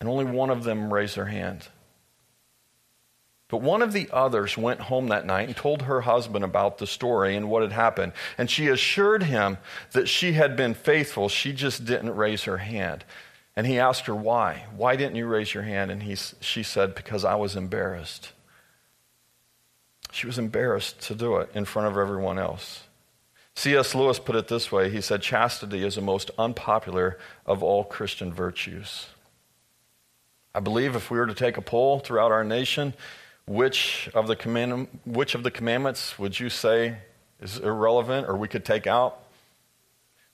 And 0.00 0.08
only 0.08 0.24
one 0.24 0.48
of 0.48 0.64
them 0.64 0.90
raised 0.90 1.14
their 1.14 1.26
hand. 1.26 1.68
But 3.48 3.60
one 3.60 3.82
of 3.82 3.92
the 3.92 4.08
others 4.10 4.56
went 4.56 4.80
home 4.80 5.08
that 5.08 5.26
night 5.26 5.48
and 5.48 5.54
told 5.54 5.82
her 5.82 6.00
husband 6.00 6.46
about 6.46 6.78
the 6.78 6.86
story 6.86 7.36
and 7.36 7.50
what 7.50 7.60
had 7.60 7.72
happened. 7.72 8.14
And 8.38 8.50
she 8.50 8.68
assured 8.68 9.24
him 9.24 9.58
that 9.92 10.08
she 10.08 10.32
had 10.32 10.56
been 10.56 10.72
faithful. 10.72 11.28
She 11.28 11.52
just 11.52 11.84
didn't 11.84 12.16
raise 12.16 12.44
her 12.44 12.56
hand. 12.56 13.04
And 13.54 13.66
he 13.66 13.78
asked 13.78 14.06
her, 14.06 14.14
Why? 14.14 14.64
Why 14.74 14.96
didn't 14.96 15.16
you 15.16 15.26
raise 15.26 15.52
your 15.52 15.64
hand? 15.64 15.90
And 15.90 16.04
he, 16.04 16.16
she 16.40 16.62
said, 16.62 16.94
Because 16.94 17.22
I 17.22 17.34
was 17.34 17.54
embarrassed. 17.54 18.32
She 20.18 20.26
was 20.26 20.36
embarrassed 20.36 21.00
to 21.02 21.14
do 21.14 21.36
it 21.36 21.48
in 21.54 21.64
front 21.64 21.86
of 21.86 21.96
everyone 21.96 22.40
else. 22.40 22.82
C.S. 23.54 23.94
Lewis 23.94 24.18
put 24.18 24.34
it 24.34 24.48
this 24.48 24.72
way 24.72 24.90
He 24.90 25.00
said, 25.00 25.22
Chastity 25.22 25.86
is 25.86 25.94
the 25.94 26.00
most 26.00 26.32
unpopular 26.36 27.18
of 27.46 27.62
all 27.62 27.84
Christian 27.84 28.32
virtues. 28.32 29.06
I 30.52 30.58
believe 30.58 30.96
if 30.96 31.08
we 31.08 31.18
were 31.18 31.28
to 31.28 31.34
take 31.34 31.56
a 31.56 31.62
poll 31.62 32.00
throughout 32.00 32.32
our 32.32 32.42
nation, 32.42 32.94
which 33.46 34.10
of 34.12 34.26
the, 34.26 34.34
command, 34.34 34.88
which 35.04 35.36
of 35.36 35.44
the 35.44 35.52
commandments 35.52 36.18
would 36.18 36.40
you 36.40 36.50
say 36.50 36.96
is 37.40 37.58
irrelevant 37.58 38.26
or 38.26 38.36
we 38.36 38.48
could 38.48 38.64
take 38.64 38.88
out? 38.88 39.20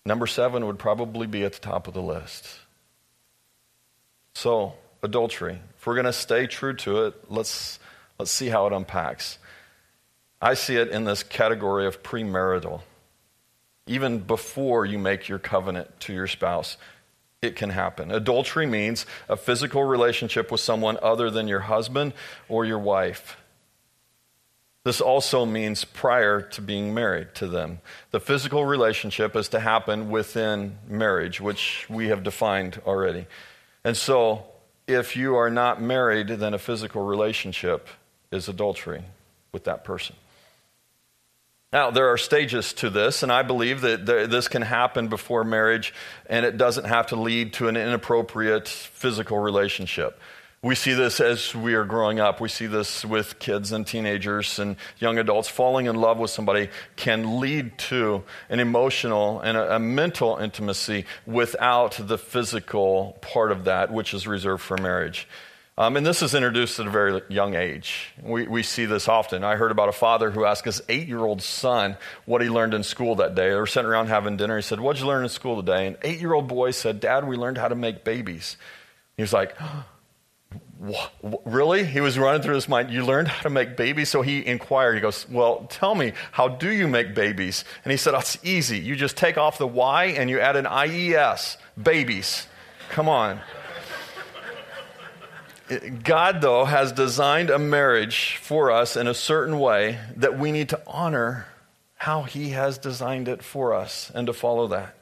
Number 0.07 0.27
seven 0.27 0.65
would 0.65 0.79
probably 0.79 1.27
be 1.27 1.45
at 1.45 1.53
the 1.53 1.61
top 1.61 1.89
of 1.89 1.93
the 1.93 2.01
list. 2.01 2.49
So, 4.33 4.77
adultery. 5.03 5.61
If 5.77 5.87
we're 5.87 5.95
going 5.95 6.07
to 6.07 6.13
stay 6.15 6.47
true 6.47 6.73
to 6.73 7.05
it, 7.05 7.31
let's, 7.31 7.79
let's 8.19 8.31
see 8.31 8.49
how 8.49 8.67
it 8.67 8.73
unpacks. 8.73 9.37
I 10.45 10.53
see 10.53 10.77
it 10.77 10.91
in 10.91 11.05
this 11.05 11.23
category 11.23 11.87
of 11.87 12.03
premarital. 12.03 12.83
Even 13.87 14.19
before 14.19 14.85
you 14.85 14.99
make 14.99 15.27
your 15.27 15.39
covenant 15.39 15.99
to 16.01 16.13
your 16.13 16.27
spouse, 16.27 16.77
it 17.41 17.57
can 17.57 17.71
happen. 17.71 18.11
Adultery 18.11 18.67
means 18.67 19.07
a 19.27 19.39
physical 19.39 19.85
relationship 19.85 20.53
with 20.53 20.61
someone 20.61 20.99
other 21.03 21.31
than 21.31 21.49
your 21.49 21.61
husband 21.61 22.13
or 22.47 22.67
your 22.67 22.79
wife. 22.79 23.39
This 24.85 25.01
also 25.01 25.47
means 25.47 25.87
prior 25.87 26.43
to 26.43 26.61
being 26.61 26.93
married 26.93 27.35
to 27.37 27.47
them. 27.47 27.81
The 28.11 28.21
physical 28.21 28.67
relationship 28.67 29.35
is 29.37 29.49
to 29.49 29.61
happen 29.61 30.11
within 30.11 30.77
marriage, 30.87 31.41
which 31.41 31.87
we 31.89 32.09
have 32.09 32.23
defined 32.23 32.83
already. 32.85 33.27
And 33.83 33.97
so, 33.97 34.45
if 34.87 35.17
you 35.17 35.37
are 35.37 35.49
not 35.49 35.81
married, 35.81 36.29
then 36.29 36.53
a 36.53 36.59
physical 36.59 37.07
relationship 37.07 37.89
is 38.31 38.47
adultery 38.47 39.05
with 39.51 39.65
that 39.65 39.85
person. 39.85 40.17
Now, 41.75 41.91
there 41.91 42.11
are 42.11 42.17
stages 42.17 42.73
to 42.75 42.89
this, 42.89 43.25
and 43.25 43.33
I 43.33 43.43
believe 43.43 43.81
that 43.81 44.07
this 44.07 44.47
can 44.47 44.63
happen 44.63 45.09
before 45.09 45.43
marriage, 45.43 45.93
and 46.27 46.47
it 46.47 46.57
doesn't 46.57 46.85
have 46.85 47.09
to 47.09 47.17
lead 47.17 47.55
to 47.55 47.67
an 47.67 47.77
inappropriate 47.77 48.69
physical 48.69 49.41
relationship. 49.41 50.21
We 50.63 50.77
see 50.77 50.93
this 50.93 51.21
as 51.21 51.53
we 51.53 51.75
are 51.75 51.85
growing 51.85 52.21
up. 52.21 52.41
We 52.41 52.49
see 52.49 52.67
this 52.67 53.05
with 53.05 53.41
kids 53.41 53.73
and 53.73 53.85
teenagers 53.85 54.61
and 54.61 54.77
young 54.99 55.19
adults. 55.19 55.49
Falling 55.49 55.87
in 55.87 55.97
love 55.97 56.19
with 56.19 56.31
somebody 56.31 56.71
can 56.95 57.41
lead 57.41 57.77
to 57.91 58.23
an 58.49 58.61
emotional 58.61 59.41
and 59.41 59.57
a, 59.57 59.75
a 59.75 59.79
mental 59.81 60.37
intimacy 60.37 61.07
without 61.27 61.99
the 62.01 62.19
physical 62.19 63.19
part 63.21 63.51
of 63.51 63.65
that, 63.65 63.93
which 63.93 64.15
is 64.15 64.29
reserved 64.29 64.63
for 64.63 64.77
marriage. 64.77 65.27
Um, 65.77 65.97
and 65.97 66.07
this 66.07 66.23
is 66.23 66.35
introduced 66.35 66.79
at 66.79 66.87
a 66.87 66.91
very 66.91 67.21
young 67.29 67.57
age. 67.57 68.13
We, 68.23 68.47
we 68.47 68.63
see 68.63 68.85
this 68.85 69.09
often. 69.09 69.43
I 69.43 69.57
heard 69.57 69.73
about 69.73 69.89
a 69.89 69.93
father 69.93 70.31
who 70.31 70.45
asked 70.45 70.65
his 70.65 70.81
eight 70.89 71.09
year 71.09 71.19
old 71.19 71.43
son 71.43 71.97
what 72.27 72.43
he 72.43 72.49
learned 72.49 72.75
in 72.75 72.85
school 72.85 73.17
that 73.17 73.35
day. 73.35 73.51
They 73.51 73.57
were 73.57 73.67
sitting 73.67 73.91
around 73.91 74.07
having 74.07 74.37
dinner. 74.37 74.55
He 74.55 74.63
said, 74.63 74.79
What'd 74.79 75.03
you 75.03 75.09
learn 75.09 75.25
in 75.25 75.29
school 75.29 75.57
today? 75.57 75.89
And 75.89 75.97
eight 76.03 76.21
year 76.21 76.33
old 76.33 76.47
boy 76.47 76.71
said, 76.71 77.01
Dad, 77.01 77.27
we 77.27 77.37
learned 77.37 77.59
how 77.59 77.67
to 77.67 77.75
make 77.75 78.05
babies. 78.05 78.57
He 79.17 79.25
was 79.25 79.33
like, 79.33 79.57
what, 80.79 81.11
really? 81.45 81.85
He 81.85 82.01
was 82.01 82.17
running 82.21 82.43
through 82.43 82.55
his 82.55 82.69
mind. 82.69 82.93
You 82.93 83.05
learned 83.05 83.27
how 83.27 83.43
to 83.43 83.51
make 83.51 83.77
babies? 83.77 84.09
So 84.09 84.23
he 84.23 84.47
inquired. 84.47 84.95
He 84.95 85.01
goes, 85.01 85.29
Well, 85.29 85.67
tell 85.71 85.97
me, 85.97 86.13
how 86.31 86.47
do 86.47 86.71
you 86.71 86.87
make 86.87 87.17
babies? 87.17 87.65
And 87.85 87.91
he 87.91 87.97
said, 87.97 88.15
It's 88.15 88.39
easy. 88.45 88.79
You 88.79 88.95
just 88.95 89.17
take 89.17 89.37
off 89.37 89.59
the 89.59 89.67
Y 89.67 90.05
and 90.05 90.31
you 90.31 90.39
add 90.39 90.55
an 90.55 90.69
IES, 90.69 91.59
babies. 91.83 92.47
Come 92.91 93.09
on. 93.09 93.41
God, 96.03 96.41
though, 96.41 96.65
has 96.65 96.93
designed 96.93 97.51
a 97.51 97.59
marriage 97.59 98.37
for 98.37 98.71
us 98.71 98.97
in 98.97 99.07
a 99.07 99.15
certain 99.15 99.59
way 99.59 99.99
that 100.17 100.39
we 100.39 100.53
need 100.53 100.69
to 100.71 100.83
honor 100.87 101.47
how 101.97 102.23
He 102.23 102.51
has 102.51 102.77
designed 102.77 103.29
it 103.29 103.43
for 103.43 103.73
us 103.73 104.13
and 104.15 104.27
to 104.27 104.33
follow 104.33 104.67
that. 104.69 104.95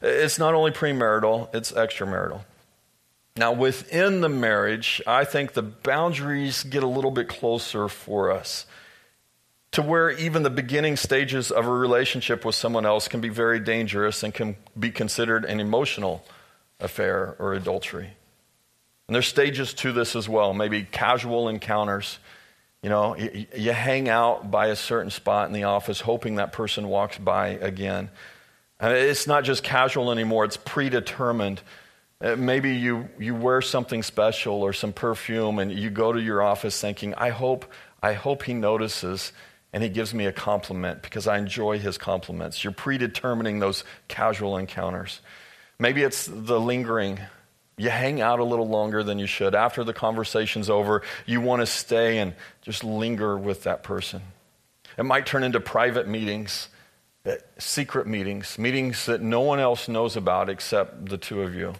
It's 0.00 0.38
not 0.38 0.54
only 0.54 0.70
premarital, 0.70 1.52
it's 1.54 1.72
extramarital. 1.72 2.42
Now, 3.36 3.52
within 3.52 4.20
the 4.20 4.28
marriage, 4.28 5.00
I 5.06 5.24
think 5.24 5.52
the 5.52 5.62
boundaries 5.62 6.64
get 6.64 6.82
a 6.82 6.88
little 6.88 7.10
bit 7.10 7.28
closer 7.28 7.88
for 7.88 8.30
us 8.30 8.66
to 9.72 9.82
where 9.82 10.10
even 10.10 10.42
the 10.42 10.50
beginning 10.50 10.96
stages 10.96 11.50
of 11.50 11.66
a 11.66 11.70
relationship 11.70 12.44
with 12.44 12.54
someone 12.54 12.86
else 12.86 13.06
can 13.06 13.20
be 13.20 13.28
very 13.28 13.60
dangerous 13.60 14.22
and 14.22 14.32
can 14.32 14.56
be 14.78 14.90
considered 14.90 15.44
an 15.44 15.60
emotional 15.60 16.24
affair 16.80 17.36
or 17.38 17.54
adultery. 17.54 18.10
And 19.08 19.14
there's 19.14 19.26
stages 19.26 19.72
to 19.74 19.92
this 19.92 20.14
as 20.14 20.28
well, 20.28 20.52
maybe 20.52 20.84
casual 20.84 21.48
encounters. 21.48 22.18
You 22.82 22.90
know, 22.90 23.16
you, 23.16 23.46
you, 23.56 23.72
hang 23.72 24.08
out 24.08 24.50
by 24.50 24.68
a 24.68 24.76
certain 24.76 25.10
spot 25.10 25.48
in 25.48 25.54
the 25.54 25.64
office 25.64 26.00
hoping 26.00 26.36
that 26.36 26.52
person 26.52 26.88
walks 26.88 27.18
by 27.18 27.48
again. 27.48 28.10
And 28.78 28.92
it's 28.92 29.26
not 29.26 29.44
just 29.44 29.64
casual 29.64 30.12
anymore, 30.12 30.44
it's 30.44 30.58
predetermined. 30.58 31.60
Uh, 32.20 32.36
maybe 32.36 32.76
you, 32.76 33.08
you 33.18 33.34
wear 33.34 33.62
something 33.62 34.02
special 34.02 34.62
or 34.62 34.72
some 34.72 34.92
perfume 34.92 35.58
and 35.58 35.72
you 35.72 35.88
go 35.88 36.12
to 36.12 36.20
your 36.20 36.42
office 36.42 36.80
thinking, 36.80 37.14
I 37.14 37.30
hope, 37.30 37.64
I 38.02 38.12
hope 38.12 38.42
he 38.42 38.54
notices 38.54 39.32
and 39.72 39.82
he 39.82 39.88
gives 39.88 40.12
me 40.12 40.26
a 40.26 40.32
compliment 40.32 41.02
because 41.02 41.26
I 41.26 41.38
enjoy 41.38 41.78
his 41.78 41.98
compliments. 41.98 42.62
You're 42.62 42.72
predetermining 42.72 43.58
those 43.58 43.84
casual 44.06 44.56
encounters. 44.56 45.20
Maybe 45.78 46.02
it's 46.02 46.26
the 46.26 46.60
lingering 46.60 47.20
you 47.78 47.88
hang 47.88 48.20
out 48.20 48.40
a 48.40 48.44
little 48.44 48.68
longer 48.68 49.02
than 49.02 49.18
you 49.18 49.26
should. 49.26 49.54
After 49.54 49.84
the 49.84 49.94
conversation's 49.94 50.68
over, 50.68 51.02
you 51.24 51.40
want 51.40 51.60
to 51.60 51.66
stay 51.66 52.18
and 52.18 52.34
just 52.60 52.84
linger 52.84 53.38
with 53.38 53.62
that 53.62 53.82
person. 53.82 54.20
It 54.98 55.04
might 55.04 55.26
turn 55.26 55.44
into 55.44 55.60
private 55.60 56.08
meetings, 56.08 56.68
eh, 57.24 57.36
secret 57.56 58.06
meetings, 58.06 58.58
meetings 58.58 59.06
that 59.06 59.22
no 59.22 59.40
one 59.40 59.60
else 59.60 59.88
knows 59.88 60.16
about 60.16 60.50
except 60.50 61.06
the 61.06 61.16
two 61.16 61.42
of 61.42 61.54
you. 61.54 61.74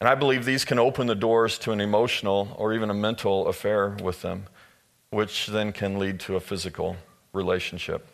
And 0.00 0.08
I 0.08 0.14
believe 0.14 0.44
these 0.44 0.64
can 0.64 0.78
open 0.78 1.06
the 1.06 1.14
doors 1.14 1.58
to 1.60 1.72
an 1.72 1.80
emotional 1.80 2.54
or 2.56 2.72
even 2.72 2.90
a 2.90 2.94
mental 2.94 3.48
affair 3.48 3.96
with 4.02 4.22
them, 4.22 4.46
which 5.10 5.46
then 5.46 5.72
can 5.72 5.98
lead 5.98 6.20
to 6.20 6.36
a 6.36 6.40
physical 6.40 6.96
relationship. 7.32 8.06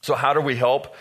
So, 0.00 0.14
how 0.14 0.32
do 0.32 0.40
we 0.40 0.56
help? 0.56 0.94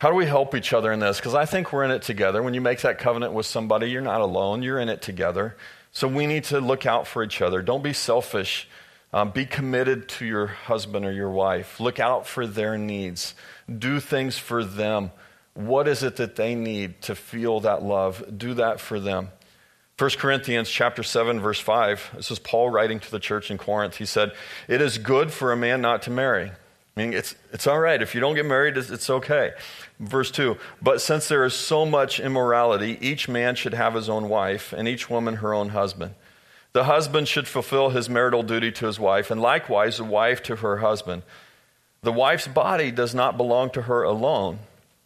How 0.00 0.10
do 0.10 0.14
we 0.14 0.26
help 0.26 0.54
each 0.54 0.72
other 0.72 0.92
in 0.92 1.00
this? 1.00 1.16
Because 1.16 1.34
I 1.34 1.44
think 1.44 1.72
we're 1.72 1.82
in 1.82 1.90
it 1.90 2.02
together. 2.02 2.40
When 2.40 2.54
you 2.54 2.60
make 2.60 2.82
that 2.82 3.00
covenant 3.00 3.32
with 3.32 3.46
somebody, 3.46 3.90
you're 3.90 4.00
not 4.00 4.20
alone, 4.20 4.62
you're 4.62 4.78
in 4.78 4.88
it 4.88 5.02
together. 5.02 5.56
So 5.90 6.06
we 6.06 6.26
need 6.26 6.44
to 6.44 6.60
look 6.60 6.86
out 6.86 7.08
for 7.08 7.24
each 7.24 7.42
other. 7.42 7.62
Don't 7.62 7.82
be 7.82 7.92
selfish. 7.92 8.68
Um, 9.12 9.30
be 9.30 9.44
committed 9.44 10.08
to 10.10 10.26
your 10.26 10.46
husband 10.46 11.04
or 11.04 11.10
your 11.10 11.30
wife. 11.30 11.80
Look 11.80 11.98
out 11.98 12.28
for 12.28 12.46
their 12.46 12.78
needs. 12.78 13.34
Do 13.66 13.98
things 13.98 14.38
for 14.38 14.62
them. 14.62 15.10
What 15.54 15.88
is 15.88 16.04
it 16.04 16.16
that 16.16 16.36
they 16.36 16.54
need 16.54 17.02
to 17.02 17.16
feel 17.16 17.60
that 17.60 17.82
love? 17.82 18.22
Do 18.38 18.54
that 18.54 18.78
for 18.78 19.00
them. 19.00 19.30
1 19.98 20.10
Corinthians 20.10 20.70
chapter 20.70 21.02
7 21.02 21.40
verse 21.40 21.58
5. 21.58 22.10
This 22.14 22.30
is 22.30 22.38
Paul 22.38 22.70
writing 22.70 23.00
to 23.00 23.10
the 23.10 23.18
church 23.18 23.50
in 23.50 23.58
Corinth. 23.58 23.96
He 23.96 24.06
said, 24.06 24.32
"It 24.68 24.80
is 24.80 24.98
good 24.98 25.32
for 25.32 25.50
a 25.50 25.56
man 25.56 25.80
not 25.80 26.02
to 26.02 26.10
marry." 26.10 26.52
I 26.98 27.00
mean, 27.00 27.12
it's, 27.12 27.36
it's 27.52 27.68
all 27.68 27.78
right. 27.78 28.02
If 28.02 28.12
you 28.16 28.20
don't 28.20 28.34
get 28.34 28.44
married, 28.44 28.76
it's, 28.76 28.90
it's 28.90 29.08
okay. 29.08 29.52
Verse 30.00 30.32
2 30.32 30.56
But 30.82 31.00
since 31.00 31.28
there 31.28 31.44
is 31.44 31.54
so 31.54 31.86
much 31.86 32.18
immorality, 32.18 32.98
each 33.00 33.28
man 33.28 33.54
should 33.54 33.74
have 33.74 33.94
his 33.94 34.08
own 34.08 34.28
wife, 34.28 34.72
and 34.72 34.88
each 34.88 35.08
woman 35.08 35.36
her 35.36 35.54
own 35.54 35.68
husband. 35.68 36.16
The 36.72 36.84
husband 36.84 37.28
should 37.28 37.46
fulfill 37.46 37.90
his 37.90 38.10
marital 38.10 38.42
duty 38.42 38.72
to 38.72 38.86
his 38.86 38.98
wife, 38.98 39.30
and 39.30 39.40
likewise 39.40 39.98
the 39.98 40.04
wife 40.04 40.42
to 40.44 40.56
her 40.56 40.78
husband. 40.78 41.22
The 42.02 42.12
wife's 42.12 42.48
body 42.48 42.90
does 42.90 43.14
not 43.14 43.36
belong 43.36 43.70
to 43.70 43.82
her 43.82 44.02
alone, 44.02 44.58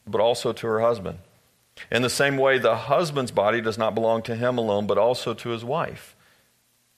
but 0.06 0.20
also 0.22 0.54
to 0.54 0.66
her 0.66 0.80
husband. 0.80 1.18
In 1.90 2.00
the 2.00 2.11
same 2.11 2.38
way, 2.38 2.58
the 2.58 2.76
husband's 2.76 3.32
body 3.32 3.61
does 3.61 3.76
not 3.76 3.94
belong 3.94 4.22
to 4.22 4.34
him 4.34 4.56
alone, 4.56 4.87
but 4.87 4.96
also 4.96 5.34
to 5.34 5.50
his 5.50 5.64
wife. 5.64 6.16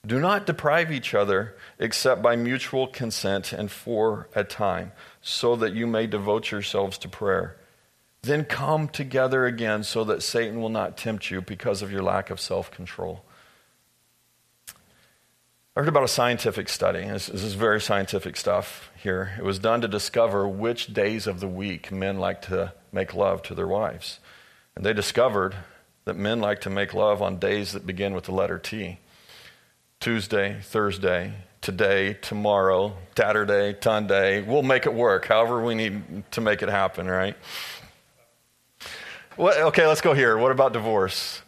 Do 0.05 0.19
not 0.19 0.45
deprive 0.45 0.91
each 0.91 1.13
other 1.13 1.55
except 1.79 2.21
by 2.21 2.35
mutual 2.35 2.87
consent 2.87 3.53
and 3.53 3.71
for 3.71 4.29
a 4.35 4.43
time, 4.43 4.91
so 5.21 5.55
that 5.55 5.73
you 5.73 5.87
may 5.87 6.05
devote 6.05 6.51
yourselves 6.51 6.97
to 6.99 7.09
prayer. 7.09 7.57
Then 8.21 8.45
come 8.45 8.87
together 8.87 9.45
again 9.45 9.83
so 9.83 10.03
that 10.03 10.23
Satan 10.23 10.61
will 10.61 10.69
not 10.69 10.97
tempt 10.97 11.31
you 11.31 11.41
because 11.41 11.81
of 11.81 11.91
your 11.91 12.03
lack 12.03 12.29
of 12.29 12.39
self 12.39 12.71
control. 12.71 13.23
I 15.77 15.81
heard 15.81 15.89
about 15.89 16.03
a 16.03 16.07
scientific 16.07 16.69
study. 16.69 17.01
This, 17.01 17.27
this, 17.27 17.43
is 17.43 17.53
very 17.53 17.81
scientific 17.81 18.37
stuff 18.37 18.89
here. 18.95 19.33
It 19.37 19.43
was 19.43 19.59
done 19.59 19.81
to 19.81 19.87
discover 19.87 20.47
which 20.47 20.93
days 20.93 21.27
of 21.27 21.39
the 21.39 21.47
week 21.47 21.91
men 21.91 22.17
like 22.17 22.41
to 22.43 22.73
make 22.91 23.13
love 23.13 23.43
to 23.43 23.55
their 23.55 23.67
wives. 23.67 24.19
And 24.75 24.85
they 24.85 24.93
discovered 24.93 25.55
that 26.05 26.15
men 26.15 26.39
like 26.39 26.61
to 26.61 26.69
make 26.69 26.93
love 26.93 27.21
on 27.21 27.39
days 27.39 27.73
that 27.73 27.85
begin 27.85 28.13
with 28.13 28.25
the 28.25 28.31
letter 28.31 28.57
T 28.57 28.99
Tuesday, 29.99 30.59
Thursday, 30.61 31.33
today, 31.61 32.13
tomorrow, 32.13 32.95
Saturday, 33.17 33.75
Sunday. 33.81 34.41
We'll 34.41 34.63
make 34.63 34.85
it 34.85 34.93
work 34.93 35.25
however 35.25 35.63
we 35.63 35.75
need 35.75 36.29
to 36.31 36.41
make 36.41 36.61
it 36.61 36.69
happen, 36.69 37.07
right? 37.07 37.35
What, 39.35 39.57
okay, 39.57 39.87
let's 39.87 40.01
go 40.01 40.13
here. 40.13 40.37
What 40.37 40.51
about 40.51 40.73
divorce? 40.73 41.41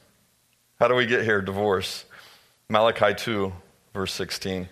How 0.79 0.87
do 0.87 0.95
we 0.95 1.05
get 1.05 1.23
here? 1.23 1.41
Divorce. 1.41 2.05
Malachi 2.69 3.13
2, 3.15 3.53
verse 3.93 4.13
16. 4.13 4.67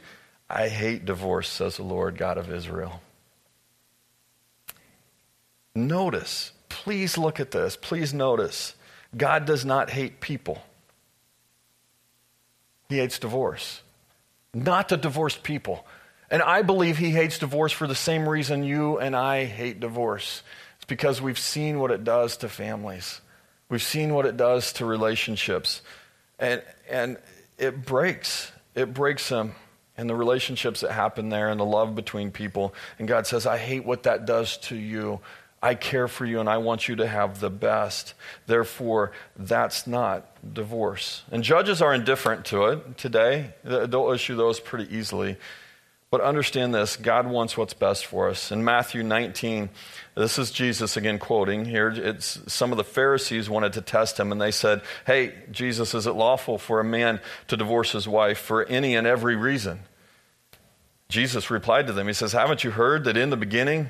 I 0.49 0.67
hate 0.67 1.05
divorce, 1.05 1.49
says 1.49 1.77
the 1.77 1.83
Lord 1.83 2.17
God 2.17 2.37
of 2.37 2.51
Israel. 2.51 3.01
Notice, 5.73 6.51
please 6.69 7.17
look 7.17 7.39
at 7.39 7.51
this. 7.51 7.75
Please 7.75 8.13
notice. 8.13 8.75
God 9.15 9.45
does 9.45 9.65
not 9.65 9.89
hate 9.89 10.19
people, 10.19 10.61
He 12.89 12.97
hates 12.97 13.19
divorce, 13.19 13.81
not 14.53 14.89
the 14.89 14.97
divorced 14.97 15.43
people. 15.43 15.85
And 16.29 16.41
I 16.41 16.61
believe 16.61 16.97
He 16.97 17.11
hates 17.11 17.39
divorce 17.39 17.71
for 17.71 17.87
the 17.87 17.95
same 17.95 18.27
reason 18.27 18.63
you 18.63 18.97
and 18.97 19.15
I 19.15 19.45
hate 19.45 19.79
divorce. 19.79 20.41
It's 20.77 20.85
because 20.85 21.21
we've 21.21 21.39
seen 21.39 21.79
what 21.79 21.91
it 21.91 22.03
does 22.03 22.37
to 22.37 22.49
families, 22.49 23.21
we've 23.69 23.83
seen 23.83 24.13
what 24.13 24.25
it 24.25 24.37
does 24.37 24.73
to 24.73 24.85
relationships. 24.85 25.81
And, 26.37 26.61
and 26.89 27.17
it 27.57 27.85
breaks. 27.85 28.51
It 28.75 28.93
breaks 28.93 29.29
them 29.29 29.55
and 29.97 30.09
the 30.09 30.15
relationships 30.15 30.81
that 30.81 30.91
happen 30.91 31.29
there 31.29 31.49
and 31.49 31.59
the 31.59 31.65
love 31.65 31.95
between 31.95 32.31
people. 32.31 32.73
And 32.99 33.07
God 33.07 33.27
says, 33.27 33.45
I 33.45 33.57
hate 33.57 33.85
what 33.85 34.03
that 34.03 34.25
does 34.25 34.57
to 34.57 34.75
you. 34.75 35.21
I 35.61 35.75
care 35.75 36.07
for 36.07 36.25
you 36.25 36.39
and 36.39 36.49
I 36.49 36.57
want 36.57 36.87
you 36.87 36.97
to 36.97 37.07
have 37.07 37.39
the 37.39 37.49
best. 37.49 38.13
Therefore, 38.45 39.11
that's 39.35 39.87
not 39.87 40.27
divorce. 40.53 41.23
And 41.31 41.43
judges 41.43 41.81
are 41.81 41.93
indifferent 41.93 42.45
to 42.45 42.65
it 42.65 42.97
today. 42.97 43.53
They'll 43.63 44.11
issue 44.11 44.35
those 44.35 44.59
pretty 44.59 44.95
easily. 44.95 45.37
But 46.11 46.21
understand 46.21 46.73
this 46.73 46.95
God 46.95 47.27
wants 47.27 47.57
what's 47.57 47.73
best 47.73 48.05
for 48.05 48.29
us. 48.29 48.51
In 48.51 48.63
Matthew 48.63 49.03
19, 49.03 49.69
this 50.15 50.37
is 50.37 50.51
Jesus 50.51 50.95
again 50.95 51.19
quoting 51.19 51.65
here. 51.65 51.89
It's 51.89 52.39
some 52.47 52.71
of 52.71 52.77
the 52.77 52.83
Pharisees 52.83 53.49
wanted 53.49 53.73
to 53.73 53.81
test 53.81 54.19
him, 54.19 54.31
and 54.31 54.39
they 54.39 54.51
said, 54.51 54.81
Hey, 55.05 55.33
Jesus, 55.51 55.93
is 55.93 56.07
it 56.07 56.13
lawful 56.13 56.57
for 56.57 56.79
a 56.79 56.85
man 56.85 57.19
to 57.47 57.57
divorce 57.57 57.91
his 57.91 58.07
wife 58.07 58.37
for 58.37 58.63
any 58.65 58.95
and 58.95 59.05
every 59.05 59.35
reason? 59.35 59.79
Jesus 61.09 61.51
replied 61.51 61.87
to 61.87 61.93
them, 61.93 62.07
He 62.07 62.13
says, 62.13 62.31
Haven't 62.31 62.63
you 62.63 62.71
heard 62.71 63.03
that 63.03 63.17
in 63.17 63.29
the 63.29 63.35
beginning 63.35 63.89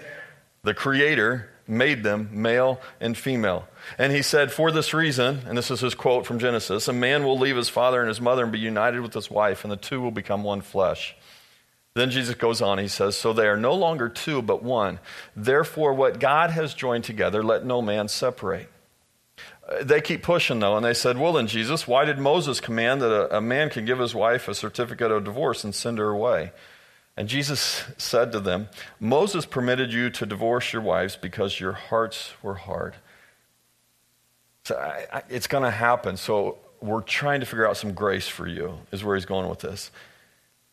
the 0.63 0.74
Creator 0.74 1.51
made 1.67 2.03
them 2.03 2.29
male 2.31 2.79
and 3.00 3.17
female? 3.17 3.67
And 3.98 4.12
he 4.12 4.22
said, 4.22 4.51
For 4.51 4.72
this 4.72 4.93
reason, 4.93 5.41
and 5.45 5.57
this 5.57 5.72
is 5.72 5.81
his 5.81 5.95
quote 5.95 6.25
from 6.25 6.39
Genesis, 6.39 6.88
a 6.88 6.93
man 6.93 7.24
will 7.24 7.38
leave 7.38 7.55
his 7.55 7.69
father 7.69 8.00
and 8.00 8.07
his 8.07 8.22
mother 8.22 8.43
and 8.43 8.51
be 8.51 8.60
united 8.60 9.01
with 9.01 9.13
his 9.13 9.29
wife, 9.29 9.63
and 9.63 9.72
the 9.72 9.77
two 9.77 10.01
will 10.01 10.12
become 10.12 10.43
one 10.43 10.62
flesh. 10.62 11.15
Then 11.95 12.12
Jesus 12.12 12.36
goes 12.36 12.62
on, 12.62 12.77
he 12.77 12.89
says, 12.89 13.15
So 13.15 13.31
they 13.31 13.48
are 13.48 13.55
no 13.55 13.74
longer 13.74 14.10
two, 14.10 14.41
but 14.41 14.62
one. 14.62 15.00
Therefore, 15.34 15.93
what 15.93 16.19
God 16.19 16.50
has 16.51 16.74
joined 16.74 17.05
together, 17.05 17.41
let 17.41 17.65
no 17.65 17.81
man 17.81 18.10
separate. 18.10 18.69
Uh, 19.67 19.84
they 19.84 20.01
keep 20.01 20.22
pushing, 20.22 20.60
though, 20.60 20.75
and 20.75 20.86
they 20.86 20.93
said, 20.93 21.17
Well, 21.17 21.31
then, 21.31 21.48
Jesus, 21.48 21.88
why 21.88 22.03
did 22.03 22.19
Moses 22.19 22.60
command 22.60 23.01
that 23.01 23.12
a, 23.12 23.38
a 23.38 23.41
man 23.41 23.69
can 23.69 23.86
give 23.86 24.00
his 24.00 24.13
wife 24.13 24.50
a 24.50 24.53
certificate 24.53 25.09
of 25.09 25.24
divorce 25.24 25.63
and 25.63 25.74
send 25.74 25.98
her 25.98 26.09
away? 26.09 26.51
And 27.17 27.29
Jesus 27.29 27.83
said 27.97 28.31
to 28.33 28.39
them, 28.39 28.67
Moses 28.99 29.45
permitted 29.45 29.93
you 29.93 30.09
to 30.11 30.25
divorce 30.25 30.73
your 30.73 30.81
wives 30.81 31.15
because 31.15 31.59
your 31.59 31.71
hearts 31.71 32.33
were 32.41 32.55
hard. 32.55 32.95
So 34.65 34.75
I, 34.75 35.17
I, 35.17 35.23
it's 35.29 35.47
going 35.47 35.63
to 35.63 35.71
happen. 35.71 36.17
So 36.17 36.57
we're 36.81 37.01
trying 37.01 37.39
to 37.39 37.45
figure 37.45 37.67
out 37.67 37.77
some 37.77 37.93
grace 37.93 38.27
for 38.27 38.47
you, 38.47 38.79
is 38.91 39.03
where 39.03 39.15
he's 39.15 39.25
going 39.25 39.47
with 39.47 39.59
this. 39.59 39.91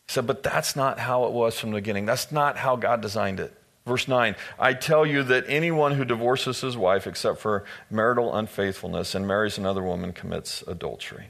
He 0.09 0.13
said, 0.13 0.27
But 0.27 0.43
that's 0.43 0.75
not 0.75 0.99
how 0.99 1.25
it 1.27 1.33
was 1.33 1.59
from 1.59 1.71
the 1.71 1.77
beginning. 1.77 2.07
That's 2.07 2.33
not 2.33 2.57
how 2.57 2.75
God 2.77 3.01
designed 3.01 3.39
it. 3.39 3.57
Verse 3.87 4.07
9 4.07 4.37
I 4.59 4.75
tell 4.75 5.05
you 5.05 5.23
that 5.25 5.45
anyone 5.49 5.93
who 5.93 6.05
divorces 6.05 6.61
his 6.61 6.77
wife 6.77 7.07
except 7.07 7.39
for 7.39 7.65
marital 7.91 8.35
unfaithfulness 8.35 9.15
and 9.15 9.27
marries 9.27 9.59
another 9.59 9.83
woman 9.83 10.13
commits 10.13 10.63
adultery. 10.67 11.29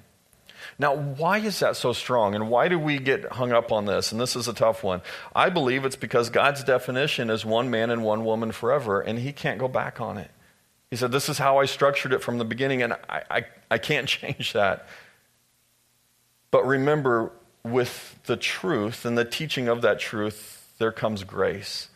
Now, 0.79 0.97
why 0.97 1.39
is 1.39 1.61
that 1.61 1.77
so 1.77 1.93
strong? 1.93 2.35
And 2.35 2.49
why 2.49 2.69
do 2.69 2.79
we 2.79 2.99
get 2.99 3.33
hung 3.33 3.53
up 3.53 3.73
on 3.73 3.85
this? 3.85 4.13
And 4.13 4.21
this 4.21 4.37
is 4.37 4.49
a 4.49 4.55
tough 4.55 4.83
one. 4.83 5.03
I 5.35 5.51
believe 5.51 5.85
it's 5.85 5.97
because 5.97 6.31
God's 6.31 6.65
definition 6.65 7.31
is 7.31 7.45
one 7.45 7.71
man 7.71 7.91
and 7.91 8.03
one 8.03 8.25
woman 8.25 8.53
forever, 8.53 9.01
and 9.01 9.19
he 9.19 9.33
can't 9.33 9.59
go 9.59 9.69
back 9.69 10.01
on 10.01 10.19
it. 10.19 10.31
He 10.91 10.97
said, 10.97 11.13
This 11.13 11.29
is 11.29 11.39
how 11.39 11.59
I 11.59 11.67
structured 11.67 12.13
it 12.13 12.23
from 12.23 12.39
the 12.39 12.45
beginning, 12.45 12.83
and 12.83 12.95
I, 13.09 13.23
I, 13.31 13.45
I 13.71 13.79
can't 13.79 14.09
change 14.09 14.53
that. 14.53 14.87
But 16.51 16.67
remember, 16.67 17.33
with 17.65 18.19
the 18.25 18.37
truth 18.37 19.05
and 19.05 19.17
the 19.17 19.25
teaching 19.25 19.69
of 19.69 19.83
that 19.83 19.99
truth, 19.99 20.73
there 20.79 20.93
comes 20.93 21.25
grace. 21.25 21.89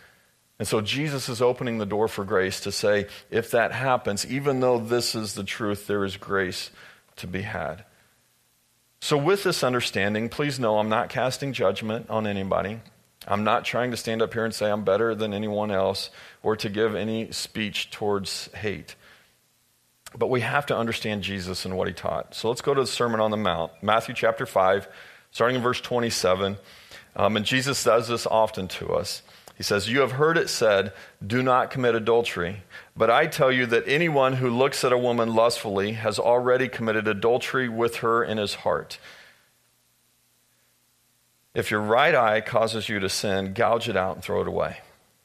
And 0.59 0.67
so 0.67 0.81
Jesus 0.81 1.29
is 1.29 1.43
opening 1.43 1.79
the 1.79 1.87
door 1.87 2.09
for 2.09 2.25
grace 2.25 2.61
to 2.61 2.73
say, 2.73 3.09
if 3.31 3.51
that 3.51 3.73
happens, 3.73 4.25
even 4.27 4.61
though 4.61 4.79
this 4.79 5.15
is 5.15 5.35
the 5.35 5.45
truth, 5.45 5.87
there 5.87 6.05
is 6.05 6.17
grace 6.17 6.71
to 7.17 7.27
be 7.27 7.43
had. 7.43 7.85
So, 9.01 9.17
with 9.17 9.45
this 9.45 9.63
understanding, 9.63 10.29
please 10.29 10.59
know 10.59 10.79
I'm 10.79 10.89
not 10.89 11.09
casting 11.09 11.53
judgment 11.53 12.09
on 12.11 12.27
anybody. 12.27 12.81
I'm 13.29 13.45
not 13.45 13.65
trying 13.65 13.91
to 13.91 13.97
stand 13.97 14.23
up 14.23 14.33
here 14.33 14.45
and 14.45 14.55
say 14.55 14.71
I'm 14.71 14.85
better 14.85 15.15
than 15.15 15.35
anyone 15.35 15.71
else 15.71 16.11
or 16.43 16.57
to 16.57 16.69
give 16.69 16.95
any 16.95 17.33
speech 17.33 17.91
towards 17.91 18.53
hate. 18.55 18.95
But 20.17 20.29
we 20.29 20.41
have 20.41 20.67
to 20.67 20.77
understand 20.77 21.23
Jesus 21.23 21.65
and 21.65 21.77
what 21.77 21.89
he 21.89 21.95
taught. 21.95 22.35
So 22.35 22.49
let's 22.49 22.61
go 22.61 22.73
to 22.73 22.81
the 22.81 22.87
Sermon 22.87 23.21
on 23.21 23.31
the 23.31 23.37
Mount, 23.37 23.73
Matthew 23.83 24.15
chapter 24.15 24.47
5, 24.47 24.89
starting 25.33 25.57
in 25.57 25.63
verse 25.63 25.81
27. 25.81 26.57
Um, 27.17 27.37
and 27.37 27.45
Jesus 27.45 27.83
does 27.83 28.09
this 28.09 28.27
often 28.27 28.69
to 28.69 28.93
us. 28.95 29.23
He 29.57 29.62
says, 29.62 29.88
You 29.88 30.01
have 30.01 30.12
heard 30.12 30.37
it 30.37 30.51
said, 30.51 30.92
do 31.27 31.42
not 31.42 31.71
commit 31.71 31.95
adultery. 31.95 32.62
But 32.97 33.11
I 33.11 33.27
tell 33.27 33.51
you 33.51 33.64
that 33.66 33.88
anyone 33.88 34.35
who 34.35 34.51
looks 34.51 34.85
at 34.85 34.92
a 34.92 34.99
woman 34.99 35.35
lustfully 35.35 35.92
has 35.92 36.19
already 36.19 36.69
committed 36.69 37.09
adultery 37.09 37.69
with 37.69 37.97
her 37.97 38.23
in 38.23 38.38
his 38.38 38.55
heart. 38.55 38.99
If 41.55 41.71
your 41.71 41.81
right 41.81 42.14
eye 42.14 42.42
causes 42.42 42.90
you 42.90 43.01
to 43.01 43.09
sin, 43.09 43.55
gouge 43.55 43.88
it 43.88 43.97
out 43.97 44.16
and 44.16 44.23
throw 44.23 44.42
it 44.42 44.49
away. 44.49 44.79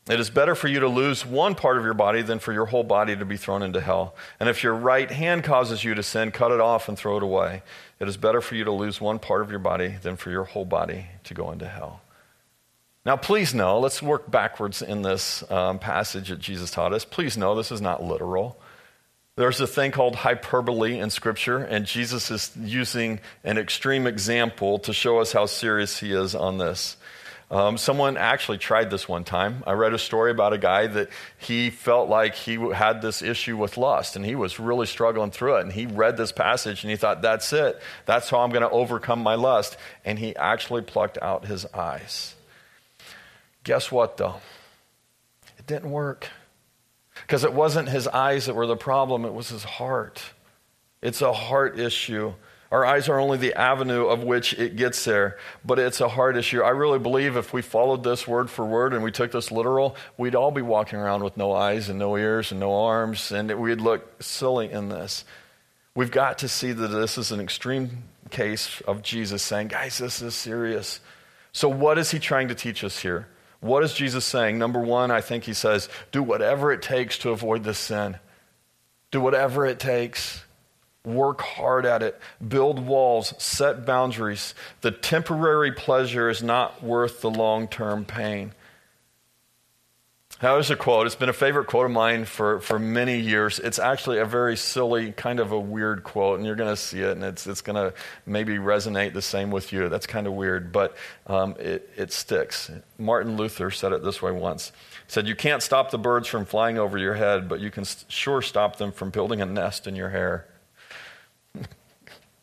It 0.10 0.20
is 0.20 0.30
better 0.30 0.56
for 0.56 0.67
you 0.67 0.80
to 0.80 0.88
lose 0.88 1.26
one 1.26 1.54
part 1.54 1.78
of 1.78 1.84
your 1.84 1.94
body 1.94 2.22
than 2.22 2.39
for 2.39 2.54
your 2.54 2.65
whole 2.65 2.84
body 2.84 3.15
to 3.15 3.26
be 3.26 3.38
thrown 3.38 3.62
into 3.62 3.82
hell. 3.82 4.15
And 4.39 4.48
if 4.48 4.63
your 4.63 4.74
right 4.74 5.12
hand 5.12 5.44
causes 5.44 5.84
you 5.84 5.94
to 5.94 6.02
sin, 6.02 6.32
cut 6.32 6.52
it 6.52 6.60
off 6.62 6.88
and 6.88 6.98
throw 6.98 7.17
it 7.17 7.24
away. 7.24 7.63
It 8.00 8.08
is 8.08 8.17
better 8.17 8.41
for 8.41 8.56
you 8.56 8.63
to 8.63 8.72
lose 8.72 9.00
one 9.00 9.20
part 9.20 9.41
of 9.41 9.52
your 9.52 9.60
body 9.60 9.96
than 10.02 10.15
for 10.15 10.32
your 10.32 10.46
whole 10.46 10.65
body 10.65 11.08
to 11.26 11.34
go 11.34 11.52
into 11.52 11.67
hell. 11.67 12.02
Now, 13.04 13.16
please 13.18 13.56
know, 13.56 13.80
let's 13.80 14.02
work 14.02 14.30
backwards 14.30 14.84
in 14.84 15.02
this 15.02 15.44
um, 15.50 15.80
passage 15.80 16.30
that 16.30 16.40
Jesus 16.40 16.70
taught 16.70 16.94
us. 16.94 17.04
Please 17.04 17.36
know 17.36 17.56
this 17.56 17.72
is 17.72 17.82
not 17.82 18.04
literal. 18.04 18.60
There's 19.38 19.60
a 19.60 19.66
thing 19.66 19.92
called 19.92 20.16
hyperbole 20.16 21.00
in 21.00 21.10
Scripture, 21.10 21.58
and 21.58 21.86
Jesus 21.86 22.30
is 22.30 22.52
using 22.60 23.20
an 23.44 23.58
extreme 23.58 24.06
example 24.06 24.78
to 24.80 24.94
show 24.94 25.20
us 25.20 25.32
how 25.32 25.48
serious 25.48 25.98
he 26.00 26.12
is 26.12 26.36
on 26.36 26.60
this. 26.60 26.98
Um, 27.50 27.78
someone 27.78 28.18
actually 28.18 28.60
tried 28.60 28.92
this 28.92 29.10
one 29.10 29.24
time. 29.24 29.64
I 29.66 29.72
read 29.74 29.94
a 29.94 29.98
story 29.98 30.32
about 30.32 30.54
a 30.54 30.58
guy 30.58 30.88
that 30.88 31.10
he 31.40 31.70
felt 31.70 32.08
like 32.08 32.36
he 32.36 32.56
had 32.72 33.02
this 33.02 33.22
issue 33.22 33.58
with 33.58 33.78
lust 33.78 34.16
and 34.16 34.26
he 34.26 34.36
was 34.36 34.58
really 34.58 34.86
struggling 34.86 35.32
through 35.32 35.58
it. 35.58 35.64
And 35.64 35.74
he 35.74 35.86
read 35.86 36.16
this 36.16 36.32
passage 36.32 36.84
and 36.84 36.92
he 36.92 36.96
thought, 36.96 37.22
that's 37.22 37.52
it. 37.52 37.82
That's 38.06 38.30
how 38.30 38.40
I'm 38.40 38.52
going 38.52 38.62
to 38.62 38.70
overcome 38.70 39.22
my 39.22 39.36
lust. 39.36 39.76
And 40.06 40.18
he 40.18 40.34
actually 40.38 40.84
plucked 40.84 41.18
out 41.22 41.44
his 41.44 41.66
eyes. 41.74 42.36
Guess 43.63 43.91
what, 43.91 44.17
though? 44.17 44.41
It 45.58 45.67
didn't 45.67 45.91
work. 45.91 46.28
Because 47.21 47.43
it 47.43 47.54
wasn't 47.54 47.89
his 47.89 48.08
eyes 48.08 48.45
that 48.45 48.56
were 48.56 48.67
the 48.67 48.76
problem, 48.76 49.26
it 49.26 49.34
was 49.34 49.50
his 49.50 49.63
heart. 49.63 50.24
It's 51.02 51.21
a 51.21 51.34
heart 51.34 51.80
issue. 51.80 52.34
Our 52.71 52.86
eyes 52.86 53.10
are 53.10 53.19
only 53.19 53.38
the 53.38 53.54
avenue 53.54 54.06
of 54.06 54.24
which 54.24 54.54
it 54.54 54.78
gets 54.78 55.04
there, 55.04 55.38
but 55.65 55.78
it's 55.78 56.00
a 56.00 56.08
heart 56.08 56.38
issue. 56.38 56.62
I 56.62 56.69
really 56.69 57.00
believe 57.00 57.36
if 57.36 57.52
we 57.52 57.62
followed 57.62 58.04
this 58.04 58.26
word 58.26 58.50
for 58.50 58.65
word 58.65 58.93
and 58.93 59.04
we 59.04 59.12
took 59.12 59.32
this 59.32 59.52
literal, 59.52 59.97
we'd 60.17 60.36
all 60.36 60.52
be 60.52 60.62
walking 60.62 60.97
around 60.97 61.21
with 61.24 61.36
no 61.36 61.52
eyes 61.52 61.89
and 61.89 62.00
no 62.00 62.15
ears 62.15 62.52
and 62.52 62.62
no 62.62 62.74
arms, 62.74 63.32
and 63.32 63.52
we'd 63.60 63.82
look 63.82 64.24
silly 64.24 64.71
in 64.71 64.88
this. 64.88 65.26
We've 65.95 66.12
got 66.12 66.38
to 66.39 66.47
see 66.47 66.71
that 66.71 66.88
this 66.88 67.17
is 67.17 67.34
an 67.34 67.41
extreme 67.41 68.04
case 68.30 68.80
of 68.88 69.02
Jesus 69.02 69.43
saying, 69.43 69.67
guys, 69.67 69.97
this 69.97 70.21
is 70.21 70.34
serious. 70.34 71.02
So, 71.52 71.67
what 71.67 71.97
is 71.97 72.12
he 72.12 72.19
trying 72.19 72.47
to 72.47 72.56
teach 72.56 72.86
us 72.86 73.00
here? 73.00 73.28
What 73.62 73.84
is 73.84 73.93
Jesus 73.93 74.26
saying? 74.26 74.58
Number 74.58 74.80
one, 74.80 75.12
I 75.12 75.21
think 75.21 75.43
he 75.43 75.54
says, 75.54 75.88
do 76.12 76.21
whatever 76.21 76.71
it 76.71 76.82
takes 76.82 77.17
to 77.19 77.30
avoid 77.30 77.63
this 77.63 77.78
sin. 77.78 78.17
Do 79.12 79.21
whatever 79.21 79.65
it 79.65 79.80
takes. 79.80 80.43
Work 81.06 81.41
hard 81.41 81.86
at 81.86 82.02
it. 82.02 82.19
Build 82.45 82.86
walls. 82.86 83.34
Set 83.38 83.86
boundaries. 83.86 84.56
The 84.82 84.91
temporary 84.91 85.71
pleasure 85.71 86.30
is 86.30 86.41
not 86.41 86.84
worth 86.84 87.21
the 87.21 87.30
long 87.30 87.67
term 87.67 88.04
pain. 88.04 88.54
Now, 90.41 90.56
there's 90.56 90.71
a 90.71 90.75
quote. 90.75 91.06
It's 91.06 91.15
been 91.15 91.30
a 91.30 91.34
favorite 91.34 91.67
quote 91.67 91.86
of 91.86 91.91
mine 91.91 92.25
for, 92.25 92.60
for 92.62 92.80
many 92.80 93.19
years. 93.19 93.60
It's 93.60 93.77
actually 93.77 94.17
a 94.17 94.25
very 94.25 94.58
silly, 94.58 95.12
kind 95.12 95.39
of 95.39 95.51
a 95.51 95.60
weird 95.60 96.04
quote, 96.04 96.39
and 96.39 96.47
you're 96.47 96.56
going 96.56 96.71
to 96.71 96.82
see 96.82 97.01
it, 97.01 97.12
and 97.12 97.23
it's, 97.23 97.45
it's 97.45 97.62
going 97.62 97.75
to 97.75 97.93
maybe 98.25 98.56
resonate 98.56 99.13
the 99.13 99.21
same 99.21 99.51
with 99.51 99.71
you. 99.71 99.88
That's 99.88 100.08
kind 100.08 100.25
of 100.25 100.34
weird, 100.34 100.71
but 100.71 100.97
um, 101.27 101.56
it, 101.60 101.91
it 101.95 102.12
sticks. 102.12 102.71
Martin 102.97 103.38
Luther 103.38 103.69
said 103.69 103.91
it 103.91 104.04
this 104.04 104.19
way 104.19 104.32
once. 104.32 104.71
He 105.06 105.12
said, 105.12 105.27
You 105.27 105.36
can't 105.36 105.62
stop 105.62 105.91
the 105.91 105.99
birds 105.99 106.27
from 106.27 106.45
flying 106.45 106.80
over 106.80 106.97
your 106.97 107.13
head, 107.13 107.47
but 107.47 107.60
you 107.60 107.69
can 107.69 107.84
sure 108.08 108.41
stop 108.41 108.77
them 108.77 108.91
from 108.91 109.12
building 109.12 109.41
a 109.41 109.45
nest 109.45 109.86
in 109.86 109.95
your 109.95 110.10
hair. 110.10 110.47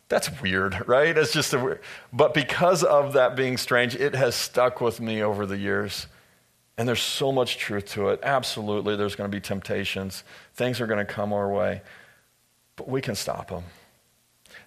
That's 0.07 0.41
weird, 0.41 0.87
right? 0.87 1.17
It's 1.17 1.33
just 1.33 1.53
a 1.53 1.59
weird. 1.59 1.81
But 2.13 2.33
because 2.33 2.81
of 2.81 3.13
that 3.13 3.35
being 3.35 3.57
strange, 3.57 3.93
it 3.93 4.15
has 4.15 4.35
stuck 4.35 4.79
with 4.79 5.01
me 5.01 5.21
over 5.21 5.45
the 5.45 5.57
years. 5.57 6.07
And 6.79 6.87
there's 6.87 7.01
so 7.01 7.33
much 7.33 7.57
truth 7.57 7.87
to 7.87 8.07
it. 8.07 8.21
Absolutely, 8.23 8.95
there's 8.95 9.17
going 9.17 9.29
to 9.29 9.35
be 9.35 9.41
temptations. 9.41 10.23
Things 10.53 10.79
are 10.79 10.87
going 10.87 11.05
to 11.05 11.13
come 11.13 11.33
our 11.33 11.51
way. 11.51 11.81
But 12.77 12.87
we 12.87 13.01
can 13.01 13.15
stop 13.15 13.49
them. 13.49 13.65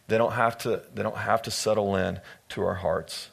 They 0.09 0.19
don't 0.19 0.35
have 0.35 0.59
to, 0.59 0.83
they 0.95 1.03
don't 1.03 1.17
have 1.17 1.41
to 1.45 1.51
settle 1.51 1.97
in 1.97 2.21
to 2.51 2.65
our 2.65 2.75
hearts. 2.75 3.31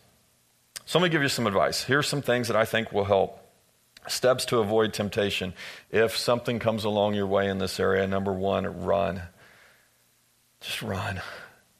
So 0.85 0.97
let 0.97 1.03
me 1.03 1.09
give 1.09 1.21
you 1.21 1.27
some 1.27 1.45
advice. 1.45 1.83
Here's 1.83 2.07
some 2.07 2.21
things 2.21 2.47
that 2.47 2.55
I 2.55 2.63
think 2.63 2.93
will 2.93 3.03
help. 3.03 3.45
Steps 4.07 4.45
to 4.45 4.59
avoid 4.59 4.93
temptation. 4.93 5.53
If 5.91 6.15
something 6.15 6.59
comes 6.59 6.85
along 6.85 7.15
your 7.15 7.27
way 7.27 7.49
in 7.49 7.57
this 7.57 7.81
area, 7.81 8.07
number 8.07 8.31
one, 8.31 8.85
run. 8.85 9.23
Just 10.61 10.81
run. 10.81 11.21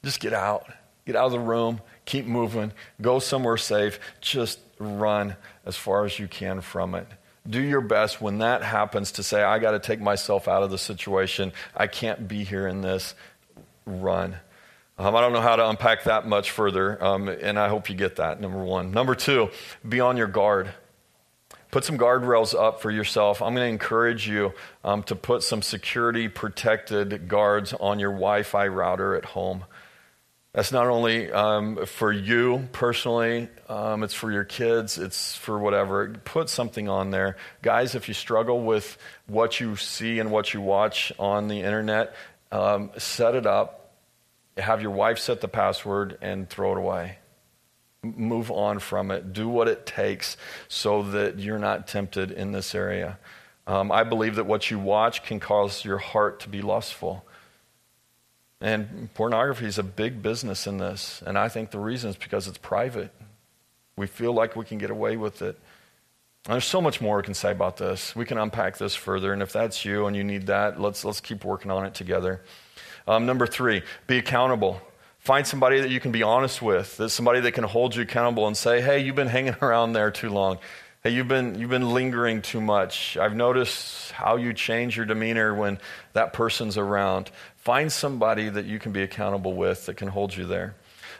Just 0.04 0.20
get 0.20 0.34
out. 0.34 0.70
Get 1.06 1.16
out 1.16 1.24
of 1.24 1.32
the 1.32 1.40
room. 1.40 1.80
Keep 2.04 2.26
moving. 2.26 2.72
Go 3.00 3.20
somewhere 3.20 3.56
safe. 3.56 3.98
Just 4.20 4.58
run 4.80 5.36
as 5.64 5.76
far 5.76 6.04
as 6.04 6.18
you 6.18 6.26
can 6.26 6.60
from 6.60 6.96
it. 6.96 7.06
Do 7.48 7.60
your 7.60 7.80
best 7.80 8.20
when 8.20 8.38
that 8.38 8.62
happens 8.62 9.12
to 9.12 9.22
say, 9.22 9.42
I 9.42 9.58
got 9.58 9.72
to 9.72 9.78
take 9.78 10.00
myself 10.00 10.48
out 10.48 10.62
of 10.62 10.70
the 10.70 10.78
situation. 10.78 11.52
I 11.76 11.86
can't 11.86 12.26
be 12.26 12.44
here 12.44 12.66
in 12.66 12.80
this. 12.80 13.14
Run. 13.86 14.36
Um, 14.98 15.16
I 15.16 15.20
don't 15.20 15.32
know 15.32 15.40
how 15.40 15.56
to 15.56 15.68
unpack 15.68 16.04
that 16.04 16.26
much 16.26 16.50
further, 16.50 17.02
um, 17.02 17.28
and 17.28 17.58
I 17.58 17.68
hope 17.68 17.88
you 17.88 17.94
get 17.94 18.16
that, 18.16 18.38
number 18.40 18.62
one. 18.62 18.90
Number 18.90 19.14
two, 19.14 19.48
be 19.88 20.00
on 20.00 20.18
your 20.18 20.26
guard. 20.26 20.70
Put 21.70 21.84
some 21.84 21.96
guardrails 21.96 22.54
up 22.54 22.82
for 22.82 22.90
yourself. 22.90 23.40
I'm 23.40 23.54
going 23.54 23.66
to 23.66 23.72
encourage 23.72 24.28
you 24.28 24.52
um, 24.84 25.02
to 25.04 25.16
put 25.16 25.42
some 25.42 25.62
security 25.62 26.28
protected 26.28 27.28
guards 27.28 27.72
on 27.72 27.98
your 27.98 28.10
Wi 28.10 28.42
Fi 28.42 28.66
router 28.66 29.14
at 29.14 29.24
home. 29.24 29.64
That's 30.52 30.72
not 30.72 30.88
only 30.88 31.30
um, 31.30 31.86
for 31.86 32.10
you 32.10 32.68
personally, 32.72 33.48
um, 33.68 34.02
it's 34.02 34.14
for 34.14 34.32
your 34.32 34.42
kids, 34.42 34.98
it's 34.98 35.36
for 35.36 35.58
whatever. 35.60 36.08
Put 36.24 36.48
something 36.48 36.88
on 36.88 37.10
there. 37.10 37.36
Guys, 37.62 37.94
if 37.94 38.08
you 38.08 38.14
struggle 38.14 38.62
with 38.62 38.98
what 39.28 39.60
you 39.60 39.76
see 39.76 40.18
and 40.18 40.32
what 40.32 40.52
you 40.52 40.60
watch 40.60 41.12
on 41.20 41.46
the 41.46 41.60
internet, 41.60 42.16
um, 42.50 42.90
set 42.98 43.36
it 43.36 43.46
up. 43.46 43.92
Have 44.56 44.82
your 44.82 44.90
wife 44.90 45.20
set 45.20 45.40
the 45.40 45.48
password 45.48 46.18
and 46.20 46.50
throw 46.50 46.72
it 46.72 46.78
away. 46.78 47.18
Move 48.02 48.50
on 48.50 48.80
from 48.80 49.12
it. 49.12 49.32
Do 49.32 49.48
what 49.48 49.68
it 49.68 49.86
takes 49.86 50.36
so 50.66 51.04
that 51.04 51.38
you're 51.38 51.60
not 51.60 51.86
tempted 51.86 52.32
in 52.32 52.50
this 52.50 52.74
area. 52.74 53.18
Um, 53.68 53.92
I 53.92 54.02
believe 54.02 54.34
that 54.34 54.46
what 54.46 54.68
you 54.68 54.80
watch 54.80 55.22
can 55.22 55.38
cause 55.38 55.84
your 55.84 55.98
heart 55.98 56.40
to 56.40 56.48
be 56.48 56.60
lustful. 56.60 57.24
And 58.60 59.12
pornography 59.14 59.66
is 59.66 59.78
a 59.78 59.82
big 59.82 60.22
business 60.22 60.66
in 60.66 60.78
this. 60.78 61.22
And 61.26 61.38
I 61.38 61.48
think 61.48 61.70
the 61.70 61.78
reason 61.78 62.10
is 62.10 62.16
because 62.16 62.46
it's 62.46 62.58
private. 62.58 63.10
We 63.96 64.06
feel 64.06 64.32
like 64.32 64.54
we 64.54 64.64
can 64.64 64.78
get 64.78 64.90
away 64.90 65.16
with 65.16 65.40
it. 65.40 65.58
And 66.46 66.54
there's 66.54 66.64
so 66.64 66.80
much 66.80 67.00
more 67.00 67.18
we 67.18 67.22
can 67.22 67.34
say 67.34 67.52
about 67.52 67.76
this. 67.76 68.14
We 68.16 68.24
can 68.24 68.38
unpack 68.38 68.78
this 68.78 68.94
further. 68.94 69.32
And 69.32 69.42
if 69.42 69.52
that's 69.52 69.84
you 69.84 70.06
and 70.06 70.16
you 70.16 70.24
need 70.24 70.46
that, 70.46 70.80
let's, 70.80 71.04
let's 71.04 71.20
keep 71.20 71.44
working 71.44 71.70
on 71.70 71.84
it 71.84 71.94
together. 71.94 72.42
Um, 73.06 73.26
number 73.26 73.46
three, 73.46 73.82
be 74.06 74.18
accountable. 74.18 74.80
Find 75.18 75.46
somebody 75.46 75.80
that 75.80 75.90
you 75.90 76.00
can 76.00 76.12
be 76.12 76.22
honest 76.22 76.62
with, 76.62 76.96
that's 76.96 77.12
somebody 77.12 77.40
that 77.40 77.52
can 77.52 77.64
hold 77.64 77.94
you 77.94 78.02
accountable 78.02 78.46
and 78.46 78.56
say, 78.56 78.80
hey, 78.80 79.00
you've 79.00 79.16
been 79.16 79.28
hanging 79.28 79.54
around 79.62 79.92
there 79.92 80.10
too 80.10 80.30
long. 80.30 80.58
Hey, 81.02 81.14
you've 81.14 81.28
been, 81.28 81.58
you've 81.58 81.70
been 81.70 81.94
lingering 81.94 82.42
too 82.42 82.60
much. 82.60 83.16
I've 83.16 83.34
noticed 83.34 84.12
how 84.12 84.36
you 84.36 84.52
change 84.52 84.98
your 84.98 85.06
demeanor 85.06 85.54
when 85.54 85.78
that 86.12 86.34
person's 86.34 86.76
around. 86.76 87.30
Find 87.56 87.90
somebody 87.90 88.50
that 88.50 88.66
you 88.66 88.78
can 88.78 88.92
be 88.92 89.00
accountable 89.00 89.54
with 89.54 89.86
that 89.86 89.96
can 89.96 90.08
hold 90.08 90.36
you 90.36 90.44
there. 90.44 90.74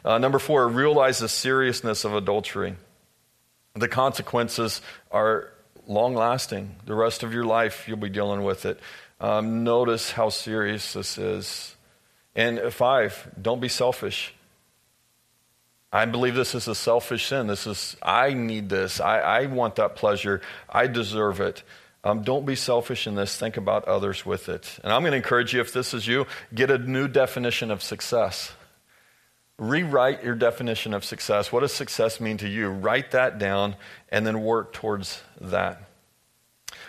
Uh, 0.05 0.19
number 0.19 0.39
four, 0.39 0.69
realize 0.69 1.19
the 1.19 1.31
seriousness 1.31 2.05
of 2.05 2.13
adultery. 2.13 2.77
The 3.73 3.89
consequences 3.89 4.83
are 5.11 5.51
long 5.87 6.15
lasting. 6.15 6.77
The 6.85 6.95
rest 6.95 7.23
of 7.23 7.33
your 7.33 7.45
life, 7.45 7.89
you'll 7.89 7.97
be 7.97 8.11
dealing 8.11 8.45
with 8.45 8.67
it. 8.67 8.79
Um, 9.19 9.65
notice 9.65 10.11
how 10.11 10.29
serious 10.29 10.93
this 10.93 11.17
is. 11.17 11.75
And 12.35 12.61
five, 12.71 13.31
don't 13.41 13.61
be 13.61 13.69
selfish. 13.69 14.35
I 15.93 16.05
believe 16.05 16.35
this 16.35 16.55
is 16.55 16.69
a 16.69 16.75
selfish 16.75 17.27
sin. 17.27 17.49
This 17.49 17.67
is, 17.67 17.97
I 18.01 18.33
need 18.33 18.69
this. 18.69 19.01
I, 19.01 19.21
I 19.21 19.47
want 19.47 19.77
that 19.77 19.97
pleasure. 19.97 20.41
I 20.69 20.87
deserve 20.87 21.41
it. 21.41 21.63
Um, 22.05 22.23
don't 22.23 22.47
be 22.47 22.55
selfish 22.55 23.07
in 23.07 23.17
this. 23.17 23.37
Think 23.37 23.57
about 23.57 23.87
others 23.87 24.25
with 24.25 24.49
it. 24.49 24.79
And 24.83 24.93
I'm 24.93 25.03
going 25.03 25.11
to 25.11 25.17
encourage 25.17 25.53
you, 25.53 25.61
if 25.61 25.73
this 25.73 25.93
is 25.93 26.07
you, 26.07 26.27
get 26.55 26.71
a 26.71 26.79
new 26.79 27.09
definition 27.09 27.71
of 27.71 27.83
success. 27.83 28.53
Rewrite 29.59 30.25
your 30.25 30.37
definition 30.37 30.95
of 30.95 31.05
success. 31.05 31.53
What 31.53 31.61
does 31.61 31.73
success 31.73 32.21
mean 32.21 32.39
to 32.39 32.49
you? 32.49 32.69
Write 32.69 33.11
that 33.11 33.39
down 33.39 33.77
and 34.09 34.27
then 34.27 34.43
work 34.43 34.73
towards 34.73 35.23
that. 35.41 35.83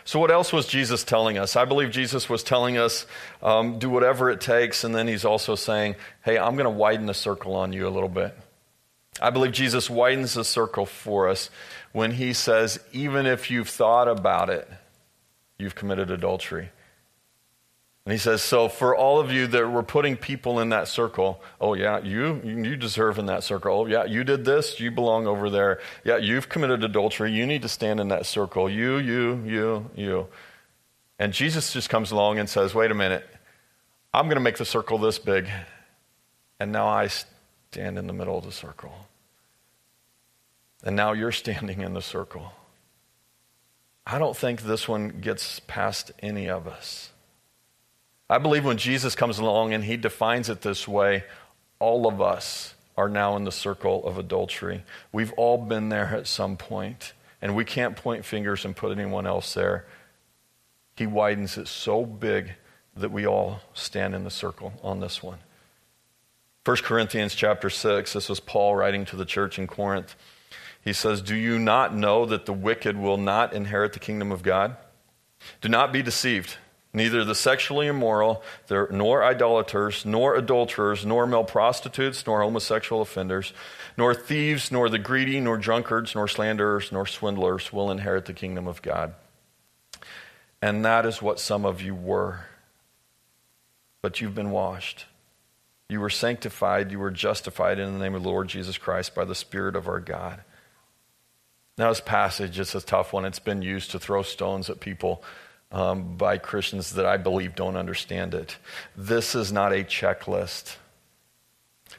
So, 0.06 0.20
what 0.20 0.32
else 0.32 0.54
was 0.54 0.68
Jesus 0.68 1.04
telling 1.04 1.38
us? 1.38 1.56
I 1.56 1.66
believe 1.66 1.92
Jesus 1.92 2.30
was 2.30 2.44
telling 2.44 2.78
us 2.78 3.06
um, 3.44 3.78
do 3.78 3.90
whatever 3.90 4.30
it 4.30 4.40
takes, 4.40 4.84
and 4.84 4.96
then 4.96 5.08
he's 5.08 5.26
also 5.26 5.56
saying, 5.56 5.96
hey, 6.24 6.38
I'm 6.38 6.56
going 6.56 6.66
to 6.66 6.70
widen 6.70 7.08
the 7.08 7.14
circle 7.14 7.56
on 7.56 7.74
you 7.74 7.88
a 7.88 7.90
little 7.90 8.10
bit. 8.10 8.36
I 9.22 9.30
believe 9.30 9.52
Jesus 9.52 9.90
widens 9.90 10.34
the 10.34 10.44
circle 10.44 10.86
for 10.86 11.30
us 11.30 11.50
when 11.92 12.12
he 12.12 12.34
says, 12.34 12.80
even 12.92 13.26
if 13.26 13.52
you've 13.52 13.70
thought 13.70 14.08
about 14.08 14.50
it, 14.50 14.68
you've 15.58 15.76
committed 15.76 16.10
adultery. 16.10 16.70
And 18.06 18.12
he 18.12 18.18
says, 18.18 18.42
So 18.42 18.68
for 18.68 18.96
all 18.96 19.20
of 19.20 19.32
you 19.32 19.46
that 19.48 19.70
were 19.70 19.84
putting 19.84 20.18
people 20.18 20.60
in 20.60 20.70
that 20.70 20.88
circle, 20.88 21.42
oh, 21.60 21.76
yeah, 21.76 22.00
you, 22.00 22.42
you 22.44 22.76
deserve 22.76 23.20
in 23.20 23.28
that 23.28 23.44
circle. 23.44 23.82
Oh, 23.82 23.86
yeah, 23.86 24.06
you 24.06 24.24
did 24.24 24.44
this, 24.44 24.80
you 24.80 24.90
belong 24.90 25.28
over 25.28 25.52
there. 25.52 25.80
Yeah, 26.04 26.18
you've 26.18 26.50
committed 26.50 26.84
adultery, 26.84 27.32
you 27.32 27.46
need 27.46 27.62
to 27.62 27.70
stand 27.70 28.00
in 28.00 28.08
that 28.08 28.26
circle. 28.26 28.70
You, 28.70 28.98
you, 28.98 29.44
you, 29.46 29.90
you. 29.96 30.28
And 31.20 31.32
Jesus 31.32 31.74
just 31.74 31.90
comes 31.90 32.12
along 32.12 32.40
and 32.40 32.50
says, 32.50 32.74
Wait 32.74 32.90
a 32.90 32.96
minute, 32.96 33.28
I'm 34.14 34.26
going 34.26 34.38
to 34.38 34.42
make 34.42 34.58
the 34.58 34.66
circle 34.66 34.98
this 34.98 35.20
big. 35.20 35.48
And 36.60 36.72
now 36.72 36.88
I 36.88 37.10
stand 37.72 37.98
in 37.98 38.06
the 38.06 38.12
middle 38.12 38.38
of 38.38 38.44
the 38.44 38.52
circle. 38.52 38.92
And 40.84 40.94
now 40.94 41.14
you're 41.14 41.32
standing 41.32 41.80
in 41.80 41.94
the 41.94 42.02
circle. 42.02 42.52
I 44.06 44.20
don't 44.20 44.36
think 44.36 44.64
this 44.64 44.90
one 44.90 45.22
gets 45.22 45.62
past 45.68 46.12
any 46.20 46.50
of 46.50 46.68
us. 46.68 47.12
I 48.30 48.40
believe 48.40 48.66
when 48.66 48.78
Jesus 48.78 49.16
comes 49.16 49.40
along 49.40 49.74
and 49.74 49.86
he 49.86 49.96
defines 49.96 50.50
it 50.50 50.62
this 50.62 50.86
way, 50.86 51.24
all 51.80 52.08
of 52.08 52.20
us 52.22 52.74
are 52.98 53.08
now 53.08 53.38
in 53.38 53.46
the 53.46 53.54
circle 53.54 54.06
of 54.06 54.18
adultery. 54.18 54.84
We've 55.14 55.32
all 55.34 55.58
been 55.58 55.88
there 55.88 56.08
at 56.08 56.28
some 56.28 56.58
point, 56.58 57.14
and 57.42 57.56
we 57.56 57.64
can't 57.64 57.96
point 57.96 58.26
fingers 58.26 58.66
and 58.66 58.76
put 58.76 58.92
anyone 58.92 59.26
else 59.26 59.54
there. 59.54 59.86
He 60.98 61.08
widens 61.08 61.58
it 61.58 61.70
so 61.70 62.04
big 62.06 62.52
that 62.98 63.14
we 63.14 63.26
all 63.26 63.62
stand 63.74 64.14
in 64.14 64.26
the 64.26 64.30
circle 64.30 64.74
on 64.84 65.00
this 65.00 65.24
one. 65.24 65.38
1 66.64 66.78
Corinthians 66.78 67.34
chapter 67.34 67.72
6, 67.72 68.14
this 68.14 68.30
was 68.30 68.40
Paul 68.40 68.76
writing 68.76 69.04
to 69.06 69.16
the 69.16 69.26
church 69.26 69.58
in 69.58 69.66
Corinth. 69.66 70.16
He 70.84 70.94
says, 70.94 71.22
Do 71.22 71.36
you 71.36 71.58
not 71.58 71.96
know 71.96 72.26
that 72.26 72.46
the 72.46 72.54
wicked 72.54 72.98
will 72.98 73.18
not 73.18 73.54
inherit 73.54 73.94
the 73.94 74.00
kingdom 74.00 74.32
of 74.32 74.44
God? 74.44 74.76
Do 75.62 75.70
not 75.70 75.92
be 75.92 76.04
deceived. 76.04 76.58
Neither 76.94 77.24
the 77.24 77.36
sexually 77.36 77.88
immoral, 77.88 78.44
nor 78.70 79.24
idolaters, 79.24 80.06
nor 80.06 80.36
adulterers, 80.36 81.06
nor 81.06 81.26
male 81.26 81.46
prostitutes, 81.46 82.28
nor 82.28 82.42
homosexual 82.42 83.02
offenders, 83.02 83.54
nor 83.98 84.14
thieves, 84.14 84.72
nor 84.72 84.90
the 84.90 85.00
greedy, 85.00 85.40
nor 85.40 85.58
drunkards, 85.58 86.14
nor 86.14 86.28
slanderers, 86.28 86.92
nor 86.92 87.08
swindlers 87.08 87.72
will 87.72 87.90
inherit 87.90 88.26
the 88.26 88.34
kingdom 88.34 88.68
of 88.68 88.82
God. 88.82 89.14
And 90.62 90.84
that 90.84 91.06
is 91.06 91.22
what 91.22 91.40
some 91.40 91.66
of 91.66 91.82
you 91.82 91.96
were. 91.96 92.42
But 94.02 94.20
you've 94.20 94.36
been 94.36 94.52
washed. 94.52 95.06
You 95.92 96.00
were 96.00 96.10
sanctified. 96.10 96.90
You 96.90 97.00
were 97.00 97.12
justified 97.12 97.78
in 97.78 97.92
the 97.92 98.00
name 98.00 98.16
of 98.16 98.24
the 98.24 98.30
Lord 98.30 98.48
Jesus 98.48 98.78
Christ 98.78 99.14
by 99.14 99.26
the 99.26 99.36
Spirit 99.36 99.76
of 99.76 99.90
our 99.90 100.00
God. 100.00 100.40
Now, 101.78 101.90
this 101.90 102.00
passage 102.00 102.58
is 102.60 102.74
a 102.74 102.80
tough 102.80 103.12
one. 103.12 103.26
It's 103.26 103.40
been 103.40 103.62
used 103.62 103.92
to 103.92 104.00
throw 104.00 104.22
stones 104.22 104.70
at 104.70 104.80
people 104.80 105.22
um, 105.70 106.16
by 106.16 106.38
Christians 106.38 106.92
that 106.92 107.06
I 107.06 107.18
believe 107.18 107.56
don't 107.56 107.76
understand 107.76 108.34
it. 108.34 108.56
This 108.96 109.36
is 109.36 109.52
not 109.52 109.74
a 109.74 109.84
checklist. 109.84 110.78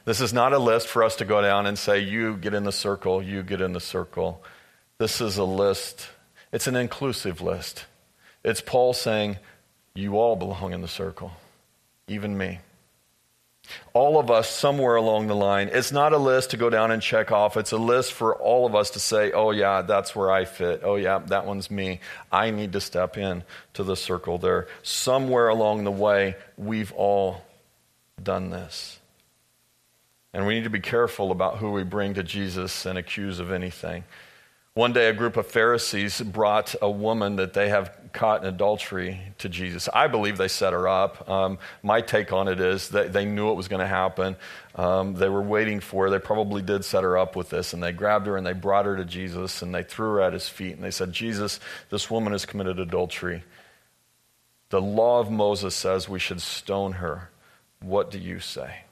This 0.05 0.21
is 0.21 0.33
not 0.33 0.53
a 0.53 0.57
list 0.57 0.87
for 0.87 1.03
us 1.03 1.17
to 1.17 1.25
go 1.25 1.43
down 1.43 1.67
and 1.67 1.77
say, 1.77 1.99
you 1.99 2.35
get 2.37 2.55
in 2.55 2.63
the 2.63 2.71
circle, 2.71 3.21
you 3.21 3.43
get 3.43 3.61
in 3.61 3.73
the 3.73 3.79
circle. 3.79 4.43
This 4.97 5.21
is 5.21 5.37
a 5.37 5.43
list, 5.43 6.09
it's 6.51 6.65
an 6.65 6.75
inclusive 6.75 7.41
list. 7.41 7.85
It's 8.43 8.59
Paul 8.59 8.93
saying, 8.93 9.37
You 9.93 10.17
all 10.17 10.35
belong 10.35 10.73
in 10.73 10.81
the 10.81 10.87
circle, 10.87 11.33
even 12.07 12.35
me. 12.35 12.57
All 13.93 14.19
of 14.19 14.29
us, 14.29 14.49
somewhere 14.49 14.95
along 14.95 15.27
the 15.27 15.35
line, 15.35 15.69
it's 15.71 15.91
not 15.91 16.13
a 16.13 16.17
list 16.17 16.51
to 16.51 16.57
go 16.57 16.69
down 16.69 16.91
and 16.91 17.01
check 17.01 17.31
off. 17.31 17.55
It's 17.55 17.71
a 17.71 17.77
list 17.77 18.13
for 18.13 18.35
all 18.35 18.65
of 18.65 18.75
us 18.75 18.89
to 18.91 18.99
say, 18.99 19.31
oh, 19.31 19.51
yeah, 19.51 19.81
that's 19.81 20.15
where 20.15 20.31
I 20.31 20.45
fit. 20.45 20.81
Oh, 20.83 20.95
yeah, 20.95 21.19
that 21.27 21.45
one's 21.45 21.71
me. 21.71 21.99
I 22.31 22.51
need 22.51 22.73
to 22.73 22.81
step 22.81 23.17
in 23.17 23.43
to 23.75 23.83
the 23.83 23.95
circle 23.95 24.37
there. 24.37 24.67
Somewhere 24.81 25.47
along 25.47 25.85
the 25.85 25.91
way, 25.91 26.35
we've 26.57 26.91
all 26.93 27.41
done 28.21 28.49
this. 28.49 28.99
And 30.33 30.47
we 30.47 30.55
need 30.55 30.63
to 30.63 30.69
be 30.69 30.79
careful 30.79 31.31
about 31.31 31.57
who 31.57 31.71
we 31.71 31.83
bring 31.83 32.15
to 32.15 32.23
Jesus 32.23 32.85
and 32.85 32.97
accuse 32.97 33.39
of 33.39 33.51
anything. 33.51 34.03
One 34.73 34.91
day, 34.91 35.07
a 35.07 35.13
group 35.13 35.37
of 35.37 35.45
Pharisees 35.45 36.19
brought 36.19 36.73
a 36.81 36.89
woman 36.89 37.35
that 37.35 37.53
they 37.53 37.69
have 37.69 37.95
caught 38.13 38.41
in 38.41 38.47
adultery 38.47 39.19
to 39.39 39.49
Jesus. 39.49 39.89
I 39.93 40.07
believe 40.07 40.37
they 40.37 40.47
set 40.47 40.71
her 40.71 40.87
up. 40.87 41.27
Um, 41.27 41.57
my 41.81 41.99
take 42.01 42.31
on 42.31 42.47
it 42.47 42.59
is 42.59 42.89
that 42.89 43.11
they 43.11 43.25
knew 43.25 43.51
it 43.51 43.55
was 43.55 43.67
going 43.67 43.81
to 43.81 43.87
happen. 43.87 44.35
Um, 44.75 45.15
they 45.15 45.29
were 45.29 45.41
waiting 45.41 45.79
for 45.79 46.05
her. 46.05 46.09
They 46.09 46.19
probably 46.19 46.61
did 46.61 46.85
set 46.85 47.03
her 47.03 47.17
up 47.17 47.35
with 47.35 47.49
this. 47.49 47.73
And 47.73 47.81
they 47.81 47.91
grabbed 47.91 48.27
her 48.27 48.37
and 48.37 48.45
they 48.45 48.53
brought 48.53 48.85
her 48.85 48.95
to 48.95 49.05
Jesus 49.05 49.61
and 49.61 49.73
they 49.73 49.83
threw 49.83 50.13
her 50.13 50.21
at 50.21 50.33
his 50.33 50.47
feet. 50.47 50.75
And 50.75 50.83
they 50.83 50.91
said, 50.91 51.11
Jesus, 51.11 51.59
this 51.89 52.09
woman 52.09 52.31
has 52.31 52.45
committed 52.45 52.79
adultery. 52.79 53.43
The 54.69 54.81
law 54.81 55.19
of 55.19 55.29
Moses 55.29 55.75
says 55.75 56.07
we 56.07 56.19
should 56.19 56.41
stone 56.41 56.93
her. 56.93 57.29
What 57.81 58.09
do 58.09 58.19
you 58.19 58.39
say? 58.39 58.83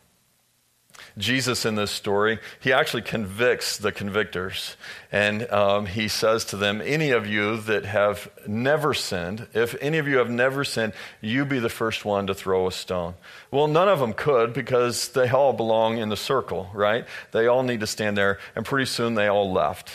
Jesus 1.17 1.65
in 1.65 1.75
this 1.75 1.91
story, 1.91 2.39
he 2.59 2.71
actually 2.71 3.01
convicts 3.01 3.77
the 3.77 3.91
convictors. 3.91 4.75
And 5.11 5.49
um, 5.51 5.85
he 5.85 6.07
says 6.07 6.45
to 6.45 6.57
them, 6.57 6.81
Any 6.83 7.11
of 7.11 7.27
you 7.27 7.57
that 7.57 7.85
have 7.85 8.29
never 8.47 8.93
sinned, 8.93 9.47
if 9.53 9.75
any 9.81 9.97
of 9.97 10.07
you 10.07 10.17
have 10.17 10.29
never 10.29 10.63
sinned, 10.63 10.93
you 11.19 11.45
be 11.45 11.59
the 11.59 11.69
first 11.69 12.05
one 12.05 12.27
to 12.27 12.33
throw 12.33 12.67
a 12.67 12.71
stone. 12.71 13.15
Well, 13.51 13.67
none 13.67 13.89
of 13.89 13.99
them 13.99 14.13
could 14.13 14.53
because 14.53 15.09
they 15.09 15.29
all 15.29 15.53
belong 15.53 15.97
in 15.97 16.09
the 16.09 16.17
circle, 16.17 16.69
right? 16.73 17.05
They 17.31 17.47
all 17.47 17.63
need 17.63 17.81
to 17.81 17.87
stand 17.87 18.17
there. 18.17 18.39
And 18.55 18.65
pretty 18.65 18.85
soon 18.85 19.15
they 19.15 19.27
all 19.27 19.51
left. 19.51 19.91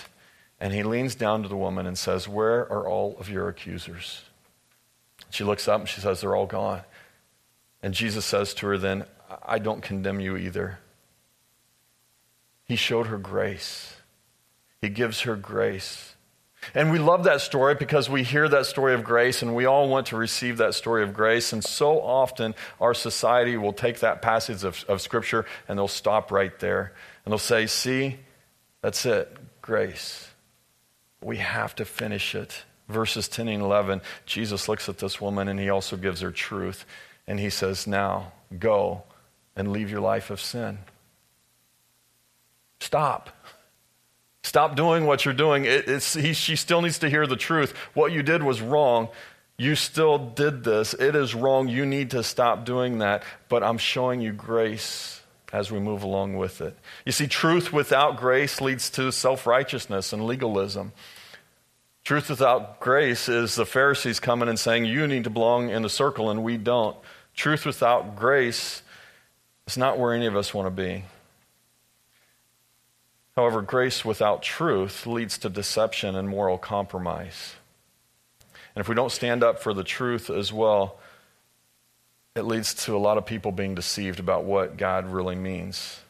And 0.60 0.72
he 0.72 0.82
leans 0.82 1.14
down 1.14 1.42
to 1.42 1.48
the 1.48 1.56
woman 1.56 1.86
and 1.86 1.98
says, 1.98 2.28
Where 2.28 2.60
are 2.70 2.86
all 2.86 3.16
of 3.18 3.30
your 3.30 3.48
accusers? 3.48 4.22
She 5.30 5.44
looks 5.44 5.68
up 5.68 5.80
and 5.80 5.88
she 5.88 6.00
says, 6.00 6.20
They're 6.20 6.36
all 6.36 6.46
gone. 6.46 6.82
And 7.82 7.94
Jesus 7.94 8.24
says 8.24 8.54
to 8.54 8.66
her, 8.66 8.78
Then, 8.78 9.04
I 9.44 9.58
don't 9.58 9.82
condemn 9.82 10.20
you 10.20 10.36
either. 10.36 10.78
He 12.66 12.76
showed 12.76 13.06
her 13.06 13.18
grace. 13.18 13.94
He 14.80 14.88
gives 14.88 15.22
her 15.22 15.36
grace. 15.36 16.16
And 16.74 16.90
we 16.90 16.98
love 16.98 17.24
that 17.24 17.40
story 17.40 17.74
because 17.74 18.10
we 18.10 18.22
hear 18.22 18.48
that 18.48 18.66
story 18.66 18.94
of 18.94 19.04
grace 19.04 19.42
and 19.42 19.54
we 19.54 19.66
all 19.66 19.88
want 19.88 20.08
to 20.08 20.16
receive 20.16 20.56
that 20.56 20.74
story 20.74 21.02
of 21.02 21.14
grace. 21.14 21.52
And 21.52 21.62
so 21.62 22.00
often 22.00 22.54
our 22.80 22.94
society 22.94 23.56
will 23.56 23.72
take 23.72 24.00
that 24.00 24.20
passage 24.20 24.64
of, 24.64 24.84
of 24.88 25.00
Scripture 25.00 25.46
and 25.68 25.78
they'll 25.78 25.88
stop 25.88 26.32
right 26.32 26.58
there. 26.58 26.92
And 27.24 27.32
they'll 27.32 27.38
say, 27.38 27.66
See, 27.66 28.16
that's 28.80 29.06
it, 29.06 29.36
grace. 29.62 30.28
We 31.22 31.38
have 31.38 31.74
to 31.76 31.84
finish 31.84 32.34
it. 32.34 32.64
Verses 32.88 33.28
10 33.28 33.48
and 33.48 33.62
11, 33.62 34.00
Jesus 34.26 34.68
looks 34.68 34.88
at 34.88 34.98
this 34.98 35.20
woman 35.20 35.48
and 35.48 35.58
he 35.58 35.70
also 35.70 35.96
gives 35.96 36.20
her 36.20 36.30
truth. 36.30 36.84
And 37.26 37.40
he 37.40 37.50
says, 37.50 37.86
Now 37.86 38.32
go 38.58 39.04
and 39.54 39.72
leave 39.72 39.90
your 39.90 40.00
life 40.00 40.30
of 40.30 40.40
sin. 40.40 40.78
Stop. 42.80 43.30
Stop 44.42 44.76
doing 44.76 45.06
what 45.06 45.24
you're 45.24 45.34
doing. 45.34 45.64
It, 45.64 45.88
he, 46.04 46.32
she 46.32 46.56
still 46.56 46.80
needs 46.80 47.00
to 47.00 47.10
hear 47.10 47.26
the 47.26 47.36
truth. 47.36 47.72
What 47.94 48.12
you 48.12 48.22
did 48.22 48.42
was 48.42 48.60
wrong. 48.60 49.08
You 49.58 49.74
still 49.74 50.18
did 50.18 50.64
this. 50.64 50.94
It 50.94 51.16
is 51.16 51.34
wrong. 51.34 51.68
You 51.68 51.86
need 51.86 52.10
to 52.12 52.22
stop 52.22 52.64
doing 52.64 52.98
that. 52.98 53.24
But 53.48 53.62
I'm 53.62 53.78
showing 53.78 54.20
you 54.20 54.32
grace 54.32 55.20
as 55.52 55.72
we 55.72 55.80
move 55.80 56.02
along 56.02 56.36
with 56.36 56.60
it. 56.60 56.76
You 57.04 57.12
see, 57.12 57.26
truth 57.26 57.72
without 57.72 58.18
grace 58.18 58.60
leads 58.60 58.90
to 58.90 59.10
self 59.10 59.46
righteousness 59.46 60.12
and 60.12 60.26
legalism. 60.26 60.92
Truth 62.04 62.30
without 62.30 62.78
grace 62.78 63.28
is 63.28 63.56
the 63.56 63.66
Pharisees 63.66 64.20
coming 64.20 64.48
and 64.48 64.58
saying, 64.58 64.84
You 64.84 65.08
need 65.08 65.24
to 65.24 65.30
belong 65.30 65.70
in 65.70 65.82
the 65.82 65.88
circle, 65.88 66.30
and 66.30 66.44
we 66.44 66.56
don't. 66.56 66.96
Truth 67.34 67.66
without 67.66 68.14
grace 68.14 68.82
is 69.66 69.76
not 69.76 69.98
where 69.98 70.14
any 70.14 70.26
of 70.26 70.36
us 70.36 70.54
want 70.54 70.66
to 70.66 70.70
be. 70.70 71.04
However, 73.36 73.60
grace 73.60 74.04
without 74.04 74.42
truth 74.42 75.06
leads 75.06 75.36
to 75.38 75.50
deception 75.50 76.16
and 76.16 76.28
moral 76.28 76.56
compromise. 76.56 77.54
And 78.74 78.80
if 78.80 78.88
we 78.88 78.94
don't 78.94 79.12
stand 79.12 79.44
up 79.44 79.58
for 79.58 79.74
the 79.74 79.84
truth 79.84 80.30
as 80.30 80.52
well, 80.52 80.98
it 82.34 82.42
leads 82.42 82.74
to 82.84 82.96
a 82.96 82.98
lot 82.98 83.18
of 83.18 83.26
people 83.26 83.52
being 83.52 83.74
deceived 83.74 84.20
about 84.20 84.44
what 84.44 84.76
God 84.76 85.06
really 85.06 85.36
means. 85.36 86.00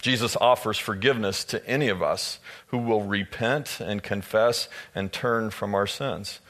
Jesus 0.00 0.36
offers 0.36 0.78
forgiveness 0.78 1.44
to 1.44 1.64
any 1.66 1.88
of 1.88 2.02
us 2.02 2.40
who 2.68 2.78
will 2.78 3.02
repent 3.02 3.78
and 3.80 4.02
confess 4.02 4.68
and 4.94 5.12
turn 5.12 5.50
from 5.50 5.74
our 5.74 5.86
sins. 5.86 6.40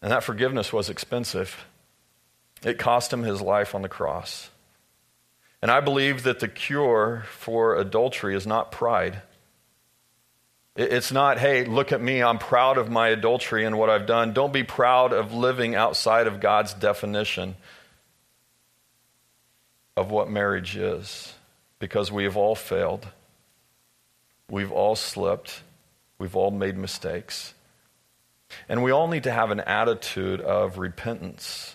And 0.00 0.12
that 0.12 0.22
forgiveness 0.22 0.72
was 0.72 0.88
expensive. 0.88 1.64
It 2.62 2.78
cost 2.78 3.12
him 3.12 3.24
his 3.24 3.40
life 3.40 3.74
on 3.74 3.82
the 3.82 3.88
cross. 3.88 4.50
And 5.62 5.70
I 5.70 5.80
believe 5.80 6.24
that 6.24 6.40
the 6.40 6.48
cure 6.48 7.24
for 7.30 7.76
adultery 7.76 8.36
is 8.36 8.46
not 8.46 8.70
pride. 8.70 9.22
It's 10.76 11.10
not, 11.10 11.38
hey, 11.38 11.64
look 11.64 11.90
at 11.92 12.02
me, 12.02 12.22
I'm 12.22 12.38
proud 12.38 12.76
of 12.76 12.90
my 12.90 13.08
adultery 13.08 13.64
and 13.64 13.78
what 13.78 13.88
I've 13.88 14.06
done. 14.06 14.34
Don't 14.34 14.52
be 14.52 14.62
proud 14.62 15.14
of 15.14 15.32
living 15.32 15.74
outside 15.74 16.26
of 16.26 16.40
God's 16.40 16.74
definition 16.74 17.56
of 19.96 20.10
what 20.10 20.28
marriage 20.28 20.76
is, 20.76 21.32
because 21.78 22.12
we 22.12 22.24
have 22.24 22.36
all 22.36 22.54
failed. 22.54 23.08
We've 24.50 24.70
all 24.72 24.94
slipped. 24.94 25.62
We've 26.18 26.36
all 26.36 26.50
made 26.50 26.76
mistakes. 26.76 27.54
And 28.68 28.82
we 28.82 28.90
all 28.90 29.08
need 29.08 29.24
to 29.24 29.32
have 29.32 29.50
an 29.50 29.60
attitude 29.60 30.42
of 30.42 30.76
repentance 30.76 31.74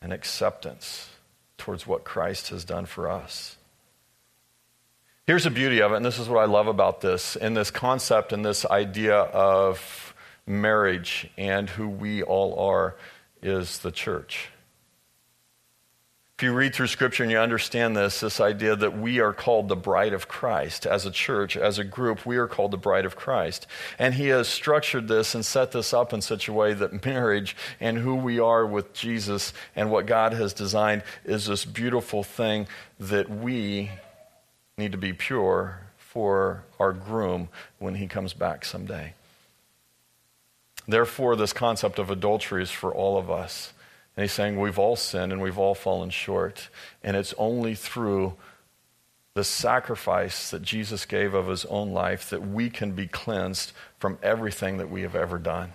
and 0.00 0.12
acceptance 0.12 1.08
towards 1.62 1.86
what 1.86 2.02
Christ 2.02 2.48
has 2.48 2.64
done 2.64 2.86
for 2.86 3.08
us. 3.08 3.56
Here's 5.28 5.44
the 5.44 5.50
beauty 5.50 5.80
of 5.80 5.92
it, 5.92 5.96
and 5.96 6.04
this 6.04 6.18
is 6.18 6.28
what 6.28 6.40
I 6.40 6.46
love 6.46 6.66
about 6.66 7.00
this, 7.00 7.36
in 7.36 7.54
this 7.54 7.70
concept 7.70 8.32
and 8.32 8.44
this 8.44 8.66
idea 8.66 9.16
of 9.16 10.12
marriage 10.44 11.30
and 11.38 11.70
who 11.70 11.88
we 11.88 12.24
all 12.24 12.58
are, 12.58 12.96
is 13.40 13.78
the 13.78 13.92
church. 13.92 14.48
If 16.42 16.46
you 16.46 16.54
read 16.54 16.74
through 16.74 16.88
Scripture 16.88 17.22
and 17.22 17.30
you 17.30 17.38
understand 17.38 17.96
this, 17.96 18.18
this 18.18 18.40
idea 18.40 18.74
that 18.74 18.98
we 18.98 19.20
are 19.20 19.32
called 19.32 19.68
the 19.68 19.76
bride 19.76 20.12
of 20.12 20.26
Christ 20.26 20.86
as 20.86 21.06
a 21.06 21.12
church, 21.12 21.56
as 21.56 21.78
a 21.78 21.84
group, 21.84 22.26
we 22.26 22.36
are 22.36 22.48
called 22.48 22.72
the 22.72 22.76
bride 22.76 23.04
of 23.04 23.14
Christ. 23.14 23.68
And 23.96 24.14
He 24.14 24.26
has 24.26 24.48
structured 24.48 25.06
this 25.06 25.36
and 25.36 25.46
set 25.46 25.70
this 25.70 25.94
up 25.94 26.12
in 26.12 26.20
such 26.20 26.48
a 26.48 26.52
way 26.52 26.74
that 26.74 27.06
marriage 27.06 27.54
and 27.78 27.96
who 27.96 28.16
we 28.16 28.40
are 28.40 28.66
with 28.66 28.92
Jesus 28.92 29.52
and 29.76 29.88
what 29.88 30.06
God 30.06 30.32
has 30.32 30.52
designed 30.52 31.04
is 31.24 31.46
this 31.46 31.64
beautiful 31.64 32.24
thing 32.24 32.66
that 32.98 33.30
we 33.30 33.92
need 34.76 34.90
to 34.90 34.98
be 34.98 35.12
pure 35.12 35.78
for 35.96 36.64
our 36.80 36.92
groom 36.92 37.50
when 37.78 37.94
he 37.94 38.08
comes 38.08 38.32
back 38.32 38.64
someday. 38.64 39.14
Therefore, 40.88 41.36
this 41.36 41.52
concept 41.52 42.00
of 42.00 42.10
adultery 42.10 42.64
is 42.64 42.70
for 42.72 42.92
all 42.92 43.16
of 43.16 43.30
us. 43.30 43.72
And 44.16 44.24
he's 44.24 44.32
saying 44.32 44.60
we've 44.60 44.78
all 44.78 44.96
sinned 44.96 45.32
and 45.32 45.40
we've 45.40 45.58
all 45.58 45.74
fallen 45.74 46.10
short. 46.10 46.68
And 47.02 47.16
it's 47.16 47.34
only 47.38 47.74
through 47.74 48.34
the 49.34 49.44
sacrifice 49.44 50.50
that 50.50 50.60
Jesus 50.60 51.06
gave 51.06 51.32
of 51.32 51.48
his 51.48 51.64
own 51.66 51.92
life 51.92 52.28
that 52.30 52.46
we 52.46 52.68
can 52.68 52.92
be 52.92 53.06
cleansed 53.06 53.72
from 53.98 54.18
everything 54.22 54.76
that 54.76 54.90
we 54.90 55.02
have 55.02 55.16
ever 55.16 55.38
done. 55.38 55.72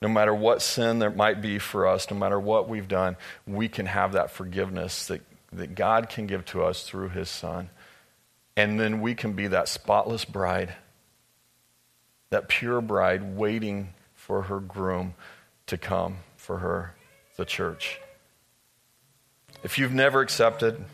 No 0.00 0.08
matter 0.08 0.34
what 0.34 0.62
sin 0.62 1.00
there 1.00 1.10
might 1.10 1.40
be 1.40 1.58
for 1.58 1.88
us, 1.88 2.08
no 2.10 2.16
matter 2.16 2.38
what 2.38 2.68
we've 2.68 2.86
done, 2.86 3.16
we 3.46 3.68
can 3.68 3.86
have 3.86 4.12
that 4.12 4.30
forgiveness 4.30 5.06
that, 5.06 5.22
that 5.52 5.74
God 5.74 6.08
can 6.08 6.26
give 6.28 6.44
to 6.46 6.62
us 6.62 6.84
through 6.84 7.08
his 7.08 7.28
Son. 7.28 7.70
And 8.56 8.78
then 8.78 9.00
we 9.00 9.16
can 9.16 9.32
be 9.32 9.48
that 9.48 9.66
spotless 9.68 10.24
bride, 10.24 10.74
that 12.30 12.46
pure 12.46 12.80
bride 12.80 13.36
waiting 13.36 13.94
for 14.14 14.42
her 14.42 14.60
groom 14.60 15.14
to 15.66 15.76
come 15.76 16.18
for 16.36 16.58
her 16.58 16.94
the 17.36 17.44
church. 17.44 18.00
If 19.62 19.78
you've 19.78 19.92
never 19.92 20.20
accepted, 20.20 20.84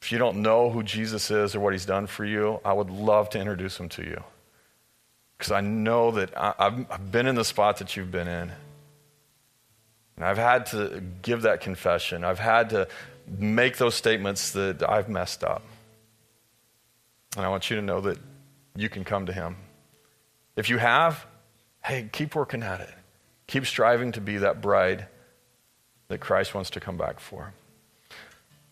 if 0.00 0.12
you 0.12 0.18
don't 0.18 0.42
know 0.42 0.70
who 0.70 0.82
Jesus 0.82 1.30
is 1.30 1.54
or 1.54 1.60
what 1.60 1.72
he's 1.72 1.86
done 1.86 2.06
for 2.06 2.24
you, 2.24 2.60
I 2.64 2.72
would 2.72 2.90
love 2.90 3.30
to 3.30 3.38
introduce 3.38 3.78
him 3.78 3.88
to 3.90 4.02
you. 4.02 4.22
Because 5.36 5.52
I 5.52 5.60
know 5.60 6.12
that 6.12 6.32
I've 6.36 7.12
been 7.12 7.26
in 7.26 7.34
the 7.34 7.44
spot 7.44 7.78
that 7.78 7.96
you've 7.96 8.10
been 8.10 8.26
in. 8.26 8.50
And 10.16 10.24
I've 10.24 10.38
had 10.38 10.66
to 10.66 11.02
give 11.22 11.42
that 11.42 11.60
confession. 11.60 12.24
I've 12.24 12.40
had 12.40 12.70
to 12.70 12.88
make 13.28 13.76
those 13.76 13.94
statements 13.94 14.52
that 14.52 14.88
I've 14.88 15.08
messed 15.08 15.44
up. 15.44 15.62
And 17.36 17.44
I 17.44 17.50
want 17.50 17.70
you 17.70 17.76
to 17.76 17.82
know 17.82 18.00
that 18.00 18.18
you 18.74 18.88
can 18.88 19.04
come 19.04 19.26
to 19.26 19.32
him. 19.32 19.56
If 20.56 20.70
you 20.70 20.78
have, 20.78 21.24
hey, 21.84 22.08
keep 22.10 22.34
working 22.34 22.64
at 22.64 22.80
it. 22.80 22.94
Keep 23.48 23.66
striving 23.66 24.12
to 24.12 24.20
be 24.20 24.38
that 24.38 24.60
bride 24.60 25.06
that 26.08 26.20
Christ 26.20 26.54
wants 26.54 26.70
to 26.70 26.80
come 26.80 26.96
back 26.96 27.18
for. 27.18 27.52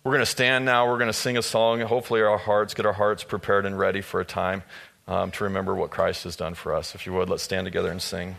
We're 0.05 0.12
going 0.12 0.23
to 0.23 0.27
stand 0.27 0.65
now. 0.65 0.89
We're 0.89 0.99
going 0.99 1.09
to 1.09 1.12
sing 1.12 1.37
a 1.37 1.43
song. 1.43 1.81
Hopefully, 1.81 2.23
our 2.23 2.39
hearts 2.39 2.75
get 2.75 2.87
our 2.87 2.93
hearts 2.93 3.25
prepared 3.25 3.67
and 3.67 3.77
ready 3.77 4.03
for 4.03 4.21
a 4.21 4.25
time 4.25 4.62
um, 5.09 5.33
to 5.33 5.45
remember 5.45 5.75
what 5.75 5.91
Christ 5.91 6.23
has 6.25 6.37
done 6.37 6.55
for 6.55 6.73
us. 6.75 6.95
If 6.95 7.07
you 7.07 7.12
would, 7.15 7.29
let's 7.29 7.43
stand 7.43 7.65
together 7.65 7.91
and 7.91 8.01
sing. 8.01 8.37